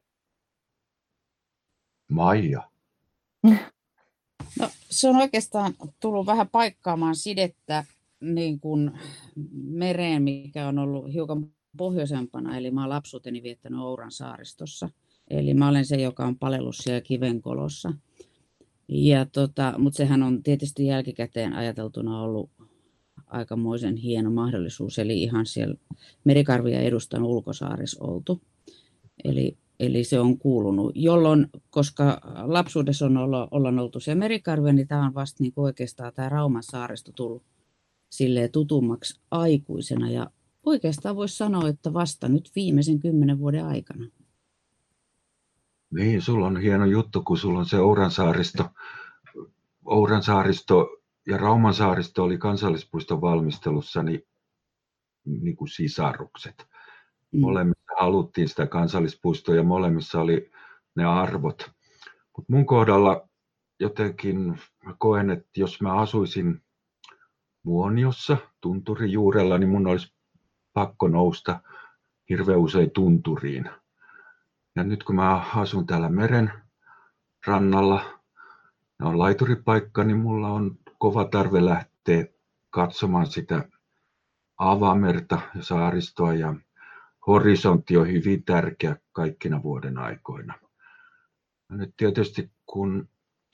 Maija. 2.11 2.63
No, 4.61 4.69
se 4.73 5.09
on 5.09 5.17
oikeastaan 5.17 5.73
tullut 6.01 6.27
vähän 6.27 6.49
paikkaamaan 6.49 7.17
sidettä 7.17 7.85
niin 8.21 8.61
kuin 8.61 9.01
mereen, 9.63 10.23
mikä 10.23 10.69
on 10.69 10.79
ollut 10.79 11.13
hiukan 11.13 11.47
pohjoisempana, 11.77 12.57
eli 12.57 12.71
mä 12.71 12.81
olen 12.81 12.91
lapsuuteni 12.91 13.43
viettänyt 13.43 13.81
Ouran 13.81 14.13
saaristossa. 14.13 14.89
Eli 15.29 15.55
mä 15.55 15.69
olen 15.69 15.85
se, 15.85 15.97
joka 15.97 16.27
on 16.27 16.39
palellut 16.39 16.77
siellä 16.77 17.01
kivenkolossa. 17.01 17.93
Ja 18.89 19.27
tota, 19.27 19.75
mutta 19.79 19.97
sehän 19.97 20.23
on 20.23 20.43
tietysti 20.43 20.87
jälkikäteen 20.87 21.53
ajateltuna 21.53 22.23
ollut 22.23 22.51
aikamoisen 23.27 23.97
hieno 23.97 24.31
mahdollisuus, 24.31 24.99
eli 24.99 25.23
ihan 25.23 25.47
siellä 25.47 25.75
merikarvia 26.25 26.81
edustan 26.81 27.23
ulkosaaris 27.23 27.99
oltu. 27.99 28.41
Eli, 29.25 29.57
eli 29.81 30.05
se 30.05 30.21
on 30.21 30.39
kuulunut, 30.39 30.93
jolloin, 30.95 31.47
koska 31.71 32.21
lapsuudessa 32.43 33.07
on 33.07 33.17
olla, 33.17 33.49
ollaan 33.51 33.79
oltu 33.79 34.01
siellä 34.01 34.19
merikarvia, 34.19 34.73
niin 34.73 34.89
tämä 34.89 35.07
on 35.07 35.15
vasta 35.15 35.43
niin 35.43 35.53
oikeastaan 35.57 36.13
tämä 36.15 36.29
Rauman 36.29 36.63
saaristo 36.63 37.13
tullut 37.13 37.43
silleen 38.11 38.53
tutummaksi 38.53 39.21
aikuisena 39.31 40.11
ja 40.11 40.31
oikeastaan 40.67 41.17
voisi 41.17 41.37
sanoa, 41.37 41.69
että 41.69 41.93
vasta 41.93 42.29
nyt 42.29 42.51
viimeisen 42.55 43.01
kymmenen 43.01 43.39
vuoden 43.39 43.67
aikana. 43.67 44.07
Niin, 45.91 46.23
sulla 46.23 46.47
on 46.47 46.61
hieno 46.61 46.85
juttu, 46.85 47.23
kun 47.23 47.39
sulla 47.39 47.59
on 47.59 47.67
se 47.67 47.79
Ouran 47.79 48.11
saaristo. 48.11 48.71
Ouran 49.85 50.23
saaristo 50.23 50.89
ja 51.27 51.37
Rauman 51.37 51.75
saaristo 51.75 52.25
oli 52.25 52.39
kansallispuiston 52.39 53.21
valmistelussa 53.21 54.03
niin, 54.03 54.23
niin 55.25 55.57
kuin 55.57 55.69
sisarukset. 55.69 56.67
Mm. 57.33 57.41
Molemmissa 57.41 57.93
haluttiin 58.01 58.49
sitä 58.49 58.67
kansallispuistoa 58.67 59.55
ja 59.55 59.63
molemmissa 59.63 60.21
oli 60.21 60.51
ne 60.95 61.05
arvot. 61.05 61.71
Mutta 62.37 62.53
mun 62.53 62.67
kohdalla 62.67 63.29
jotenkin 63.81 64.59
mä 64.85 64.95
koen, 64.99 65.31
että 65.31 65.51
jos 65.57 65.81
mä 65.81 65.95
asuisin 65.95 66.63
Muoniossa, 67.63 68.37
tunturin 68.61 69.13
juurella, 69.13 69.59
niin 69.59 69.69
mun 69.69 69.87
olisi 69.87 70.13
pakko 70.73 71.09
nousta 71.09 71.61
hirveän 72.29 72.59
usein 72.59 72.91
tunturiin. 72.91 73.71
Ja 74.77 74.85
nyt 74.85 75.05
kun 75.05 75.15
mä 75.15 75.45
asun 75.57 75.87
täällä 75.87 76.09
meren 76.09 76.53
rannalla 77.47 78.21
ja 78.99 79.07
on 79.07 79.19
laituripaikka, 79.19 80.05
niin 80.05 80.19
mulla 80.19 80.49
on 80.49 80.79
kova 80.99 81.25
tarve 81.25 81.65
lähteä 81.65 82.25
katsomaan 82.71 83.27
sitä 83.27 83.69
avamerta 84.59 85.41
ja 85.55 85.63
saaristoa 85.63 86.35
ja 86.35 86.55
horisontti 87.27 87.97
on 87.97 88.09
hyvin 88.09 88.45
tärkeä 88.45 88.97
kaikkina 89.13 89.63
vuoden 89.63 89.99
aikoina. 89.99 90.55
Ja 91.71 91.77
nyt 91.77 91.95
tietysti 91.97 92.53
kun 92.67 93.09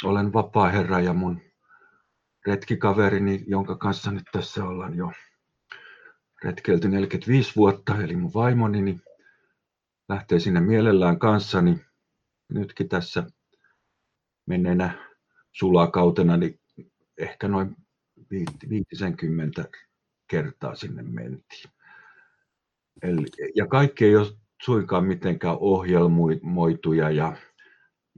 olen 0.05 0.33
vapaa 0.33 0.69
herra 0.69 1.01
ja 1.01 1.13
mun 1.13 1.41
retkikaverini, 2.47 3.45
jonka 3.47 3.77
kanssa 3.77 4.11
nyt 4.11 4.25
tässä 4.33 4.65
ollaan 4.65 4.97
jo 4.97 5.13
retkelty 6.47 6.89
45 6.89 7.53
vuotta, 7.57 8.03
eli 8.03 8.17
mun 8.17 8.35
vaimoni, 8.35 8.83
niin 8.83 9.01
lähtee 10.09 10.41
sinne 10.41 10.61
mielellään 10.61 11.19
kanssani. 11.19 11.81
Nytkin 12.53 12.89
tässä 12.89 13.27
menneenä 14.47 15.15
sulakautena, 15.53 16.37
niin 16.37 16.61
ehkä 17.19 17.49
noin 17.49 17.77
50 18.71 19.65
kertaa 20.31 20.75
sinne 20.75 21.03
mentiin. 21.03 21.71
Eli, 23.03 23.27
ja 23.55 23.67
kaikki 23.67 24.05
ei 24.05 24.17
ole 24.17 24.33
suinkaan 24.63 25.05
mitenkään 25.05 25.57
ohjelmoituja 25.61 27.11
ja, 27.11 27.37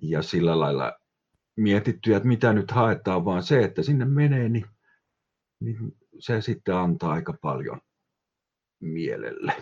ja 0.02 0.22
sillä 0.22 0.60
lailla 0.60 0.98
mietittyjä, 1.56 2.16
että 2.16 2.28
mitä 2.28 2.52
nyt 2.52 2.70
haetaan, 2.70 3.24
vaan 3.24 3.42
se, 3.42 3.64
että 3.64 3.82
sinne 3.82 4.04
menee, 4.04 4.48
niin, 4.48 4.66
niin 5.60 5.96
se 6.18 6.40
sitten 6.40 6.76
antaa 6.76 7.12
aika 7.12 7.32
paljon 7.42 7.80
mielelle. 8.80 9.52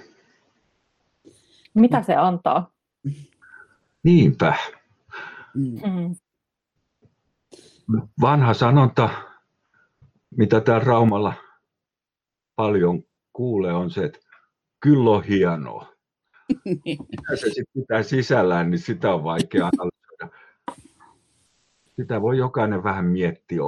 Mitä 1.75 2.03
se 2.03 2.15
antaa? 2.15 2.73
Niinpä. 4.03 4.57
Mm. 5.55 6.17
Vanha 8.21 8.55
sanonta, 8.55 9.11
mitä 10.37 10.61
täällä 10.61 10.85
Raumalla 10.85 11.33
paljon 12.57 13.03
kuulee, 13.33 13.73
on 13.73 13.91
se, 13.91 14.05
että 14.05 14.19
kyllä 14.81 15.11
on 15.11 15.25
hienoa. 15.25 15.93
Mitä 16.85 17.37
se 17.37 17.47
sitten 17.47 17.65
pitää 17.75 18.03
sisällään, 18.03 18.71
niin 18.71 18.79
sitä 18.79 19.15
on 19.15 19.25
vaikea 19.25 19.71
analysoida. 19.79 20.39
Sitä 21.97 22.23
voi 22.23 22.39
jokainen 22.39 22.85
vähän 22.85 23.05
miettiä 23.05 23.61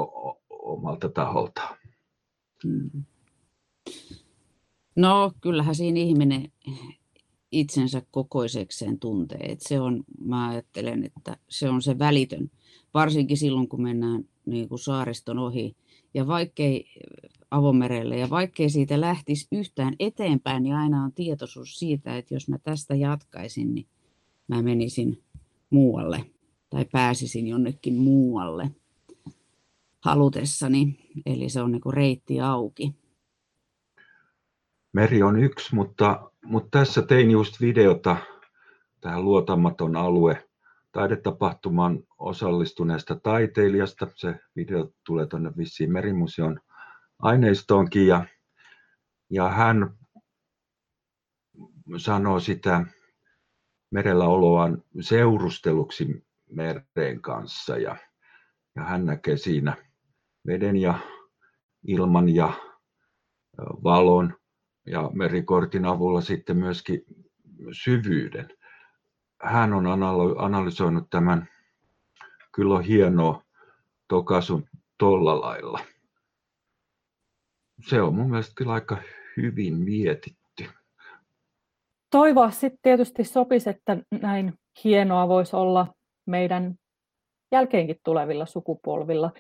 omalta 0.51 1.09
taholtaan. 1.09 1.77
Mm. 2.65 3.05
No 4.99 5.33
kyllähän 5.41 5.75
siinä 5.75 6.01
ihminen 6.01 6.53
itsensä 7.53 8.03
kokoisekseen 8.11 8.99
tuntee. 8.99 9.39
Et 9.41 9.61
se 9.61 9.81
on, 9.81 10.05
mä 10.21 10.49
ajattelen, 10.49 11.05
että 11.05 11.37
se 11.49 11.69
on 11.69 11.83
se 11.83 11.99
välitön, 11.99 12.51
varsinkin 12.95 13.37
silloin 13.37 13.69
kun 13.69 13.83
mennään 13.83 14.25
niin 14.47 14.69
kuin 14.69 14.79
saariston 14.79 15.39
ohi. 15.39 15.77
Ja 16.15 16.27
vaikkei 16.27 16.87
avomerelle 17.51 18.19
ja 18.19 18.31
vaikkei 18.31 18.71
siitä 18.71 19.01
lähtisi 19.01 19.47
yhtään 19.53 19.95
eteenpäin, 20.01 20.63
niin 20.63 20.75
aina 20.75 21.05
on 21.05 21.13
tietoisuus 21.13 21.79
siitä, 21.79 22.17
että 22.17 22.35
jos 22.35 22.49
mä 22.49 22.59
tästä 22.59 22.95
jatkaisin, 22.95 23.75
niin 23.75 23.87
mä 24.49 24.63
menisin 24.63 25.23
muualle 25.71 26.25
tai 26.71 26.85
pääsisin 26.93 27.47
jonnekin 27.47 27.95
muualle 27.95 28.71
halutessani. 30.01 30.99
Eli 31.27 31.49
se 31.49 31.63
on 31.63 31.73
niin 31.73 31.83
kuin 31.83 31.95
reitti 31.95 32.41
auki. 32.41 32.95
Meri 34.92 35.22
on 35.22 35.38
yksi, 35.38 35.74
mutta, 35.74 36.31
mutta 36.44 36.79
tässä 36.79 37.03
tein 37.03 37.31
just 37.31 37.61
videota 37.61 38.16
tähän 39.01 39.24
luotamaton 39.24 39.96
alue 39.96 40.48
taidetapahtumaan 40.92 42.01
osallistuneesta 42.18 43.20
taiteilijasta. 43.22 44.07
Se 44.14 44.40
video 44.57 44.90
tulee 45.07 45.27
tuonne 45.27 45.53
vissiin 45.57 45.92
Merimuseon 45.92 46.61
aineistoonkin 47.18 48.07
ja, 48.07 48.24
ja 49.31 49.48
hän 49.48 49.96
sanoo 51.96 52.40
sitä 52.40 52.87
merellä 53.90 54.24
oloaan 54.24 54.83
seurusteluksi 55.01 56.27
mereen 56.51 57.20
kanssa 57.20 57.77
ja, 57.77 57.96
ja 58.77 58.83
hän 58.83 59.07
näkee 59.07 59.37
siinä 59.37 59.77
veden 60.46 60.77
ja 60.77 60.98
ilman 61.87 62.29
ja 62.29 62.53
valon 63.85 64.38
ja 64.90 65.11
merikortin 65.12 65.85
avulla 65.85 66.20
sitten 66.20 66.57
myöskin 66.57 67.05
syvyyden. 67.72 68.48
Hän 69.42 69.72
on 69.72 69.87
analysoinut 70.38 71.11
tämän, 71.11 71.48
kyllä 72.55 72.74
on 72.74 72.85
hienoa 72.85 73.42
tokasun 74.09 74.68
tolla 74.98 75.40
lailla. 75.40 75.81
Se 77.88 78.03
on 78.03 78.14
mun 78.14 78.31
mielestä 78.31 78.53
kyllä 78.57 78.72
aika 78.72 78.96
hyvin 79.37 79.77
mietitty. 79.77 80.64
Toivoa 82.11 82.51
sitten 82.51 82.79
tietysti 82.83 83.24
sopisi, 83.24 83.70
että 83.70 83.96
näin 84.22 84.55
hienoa 84.85 85.29
voisi 85.29 85.57
olla 85.57 85.94
meidän 86.27 86.74
jälkeenkin 87.53 87.96
tulevilla 88.05 88.46
sukupolvilla. 88.46 89.31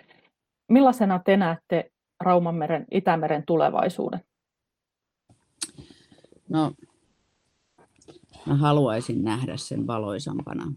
Millaisena 0.68 1.20
te 1.24 1.36
näette 1.36 1.90
Raumanmeren, 2.20 2.84
Itämeren 2.90 3.42
tulevaisuuden? 3.46 4.20
No, 6.48 6.72
mä 8.46 8.54
haluaisin 8.54 9.24
nähdä 9.24 9.56
sen 9.56 9.86
valoisampana. 9.86 10.72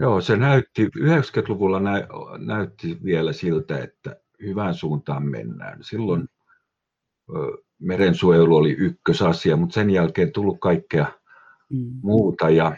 Joo, 0.00 0.20
se 0.20 0.36
näytti, 0.36 0.86
90-luvulla 0.86 1.80
nä, 1.80 2.06
näytti 2.38 2.98
vielä 3.04 3.32
siltä, 3.32 3.78
että 3.78 4.16
hyvään 4.42 4.74
suuntaan 4.74 5.26
mennään. 5.26 5.84
Silloin 5.84 6.28
ö, 7.30 7.62
merensuojelu 7.78 8.56
oli 8.56 8.72
ykkösasia, 8.72 9.56
mutta 9.56 9.74
sen 9.74 9.90
jälkeen 9.90 10.32
tullut 10.32 10.60
kaikkea 10.60 11.06
mm. 11.70 11.92
muuta. 12.02 12.50
Ja, 12.50 12.76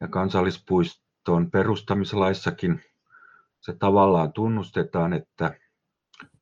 ja 0.00 0.08
kansallispuiston 0.08 1.50
perustamislaissakin 1.50 2.80
se 3.60 3.72
tavallaan 3.78 4.32
tunnustetaan, 4.32 5.12
että, 5.12 5.58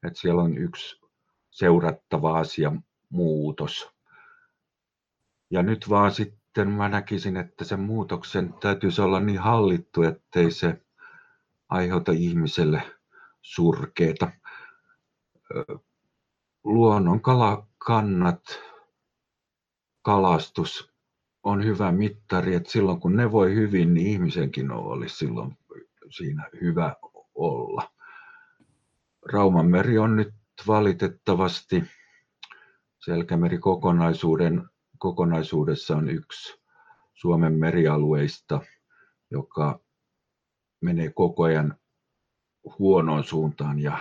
että 0.06 0.20
siellä 0.20 0.42
on 0.42 0.58
yksi 0.58 1.00
seurattava 1.50 2.38
asia 2.38 2.72
muutos. 3.08 3.95
Ja 5.50 5.62
nyt 5.62 5.90
vaan 5.90 6.12
sitten 6.12 6.68
mä 6.70 6.88
näkisin, 6.88 7.36
että 7.36 7.64
sen 7.64 7.80
muutoksen 7.80 8.54
täytyisi 8.60 9.02
olla 9.02 9.20
niin 9.20 9.38
hallittu, 9.38 10.02
ettei 10.02 10.50
se 10.50 10.82
aiheuta 11.68 12.12
ihmiselle 12.12 12.82
surkeita. 13.42 14.30
Luonnon 16.64 17.20
kalakannat, 17.20 18.42
kalastus 20.02 20.92
on 21.42 21.64
hyvä 21.64 21.92
mittari, 21.92 22.54
että 22.54 22.70
silloin 22.70 23.00
kun 23.00 23.16
ne 23.16 23.32
voi 23.32 23.54
hyvin, 23.54 23.94
niin 23.94 24.06
ihmisenkin 24.06 24.70
olisi 24.70 25.16
silloin 25.16 25.58
siinä 26.10 26.48
hyvä 26.60 26.96
olla. 27.34 27.90
Raumanmeri 29.32 29.98
on 29.98 30.16
nyt 30.16 30.34
valitettavasti 30.66 31.84
Selkämeri 32.98 33.58
kokonaisuuden 33.58 34.68
kokonaisuudessa 34.98 35.96
on 35.96 36.08
yksi 36.08 36.60
Suomen 37.14 37.52
merialueista, 37.52 38.60
joka 39.30 39.80
menee 40.80 41.10
koko 41.10 41.42
ajan 41.42 41.76
huonoon 42.78 43.24
suuntaan 43.24 43.78
ja, 43.78 43.98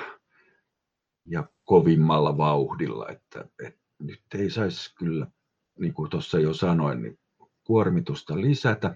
ja 1.25 1.47
kovimmalla 1.63 2.37
vauhdilla. 2.37 3.09
Että, 3.09 3.45
että 3.63 3.79
nyt 3.99 4.21
ei 4.35 4.49
saisi 4.49 4.95
kyllä, 4.95 5.27
niin 5.79 5.93
kuin 5.93 6.09
tuossa 6.09 6.39
jo 6.39 6.53
sanoin, 6.53 7.01
niin 7.01 7.19
kuormitusta 7.63 8.41
lisätä. 8.41 8.95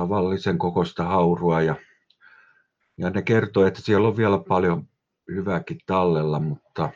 tavallisen 0.00 0.58
kokoista 0.58 1.04
haurua 1.04 1.62
ja, 1.62 1.76
ja 2.98 3.10
ne 3.10 3.22
kertoo, 3.22 3.66
että 3.66 3.82
siellä 3.82 4.08
on 4.08 4.16
vielä 4.16 4.38
paljon 4.48 4.88
hyvääkin 5.30 5.78
tallella, 5.86 6.40
mutta, 6.40 6.90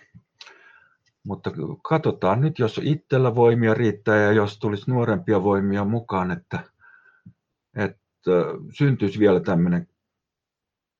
mutta 1.27 1.51
katsotaan 1.83 2.41
nyt, 2.41 2.59
jos 2.59 2.81
itsellä 2.85 3.35
voimia 3.35 3.75
riittää 3.75 4.17
ja 4.17 4.33
jos 4.33 4.59
tulisi 4.59 4.91
nuorempia 4.91 5.43
voimia 5.43 5.85
mukaan, 5.85 6.31
että, 6.31 6.61
että 7.77 8.31
syntyisi 8.73 9.19
vielä 9.19 9.41
tämmöinen 9.41 9.89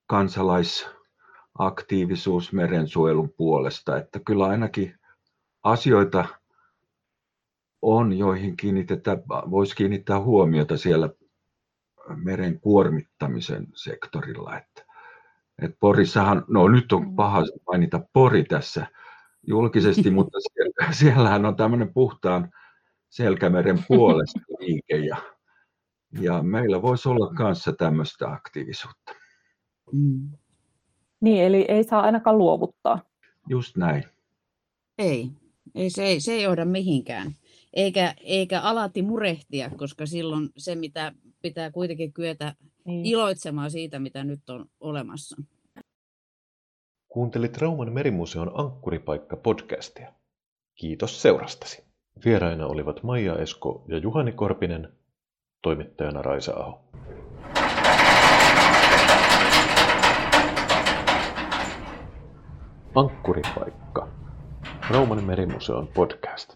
kansalaisaktiivisuus 0.07 2.53
merensuojelun 2.53 3.33
puolesta, 3.37 3.97
että 3.97 4.19
kyllä 4.25 4.45
ainakin 4.45 4.99
asioita 5.63 6.25
on, 7.81 8.17
joihin 8.17 8.57
kiinnitetään, 8.57 9.17
voisi 9.27 9.75
kiinnittää 9.75 10.19
huomiota 10.19 10.77
siellä 10.77 11.09
meren 12.15 12.59
kuormittamisen 12.59 13.67
sektorilla. 13.73 14.57
Että, 14.57 14.85
että 15.61 15.77
Porissahan, 15.79 16.45
no 16.47 16.67
nyt 16.67 16.91
on 16.91 17.07
mm. 17.07 17.15
paha 17.15 17.43
mainita 17.67 18.01
Pori 18.13 18.43
tässä 18.43 18.87
julkisesti, 19.47 20.11
mutta 20.17 20.37
siellä, 20.39 20.93
siellähän 20.93 21.45
on 21.45 21.55
tämmöinen 21.55 21.93
puhtaan 21.93 22.51
selkämeren 23.09 23.83
puolesta 23.87 24.39
liike 24.59 24.97
ja, 24.97 25.17
ja 26.21 26.43
meillä 26.43 26.81
voisi 26.81 27.09
olla 27.09 27.33
kanssa 27.33 27.73
tämmöistä 27.73 28.27
aktiivisuutta. 28.27 29.11
Mm. 29.91 30.29
Niin, 31.21 31.43
eli 31.43 31.65
ei 31.67 31.83
saa 31.83 32.01
ainakaan 32.01 32.37
luovuttaa. 32.37 33.01
Just 33.49 33.77
näin. 33.77 34.03
Ei, 34.97 35.29
ei 35.75 35.89
se, 35.89 36.03
ei, 36.03 36.19
se 36.19 36.33
ei 36.33 36.43
johda 36.43 36.65
mihinkään. 36.65 37.31
Eikä, 37.73 38.13
eikä 38.23 38.61
alati 38.61 39.01
murehtia, 39.01 39.69
koska 39.69 40.05
silloin 40.05 40.49
se, 40.57 40.75
mitä 40.75 41.13
pitää 41.45 41.71
kuitenkin 41.71 42.13
kyetä 42.13 42.55
niin. 42.85 43.05
iloitsemaan 43.05 43.71
siitä, 43.71 43.99
mitä 43.99 44.23
nyt 44.23 44.49
on 44.49 44.65
olemassa. 44.79 45.41
Kuuntelit 47.07 47.57
Rauman 47.57 47.93
merimuseon 47.93 48.51
Ankkuripaikka-podcastia. 48.55 50.13
Kiitos 50.75 51.21
seurastasi. 51.21 51.83
Vieraina 52.25 52.67
olivat 52.67 53.03
Maija 53.03 53.35
Esko 53.35 53.85
ja 53.87 53.97
Juhani 53.97 54.31
Korpinen, 54.31 54.93
toimittajana 55.61 56.21
Raisa 56.21 56.53
Aho. 56.53 56.83
Ankkuripaikka. 62.95 64.07
Rauman 64.89 65.23
merimuseon 65.23 65.87
podcast. 65.87 66.53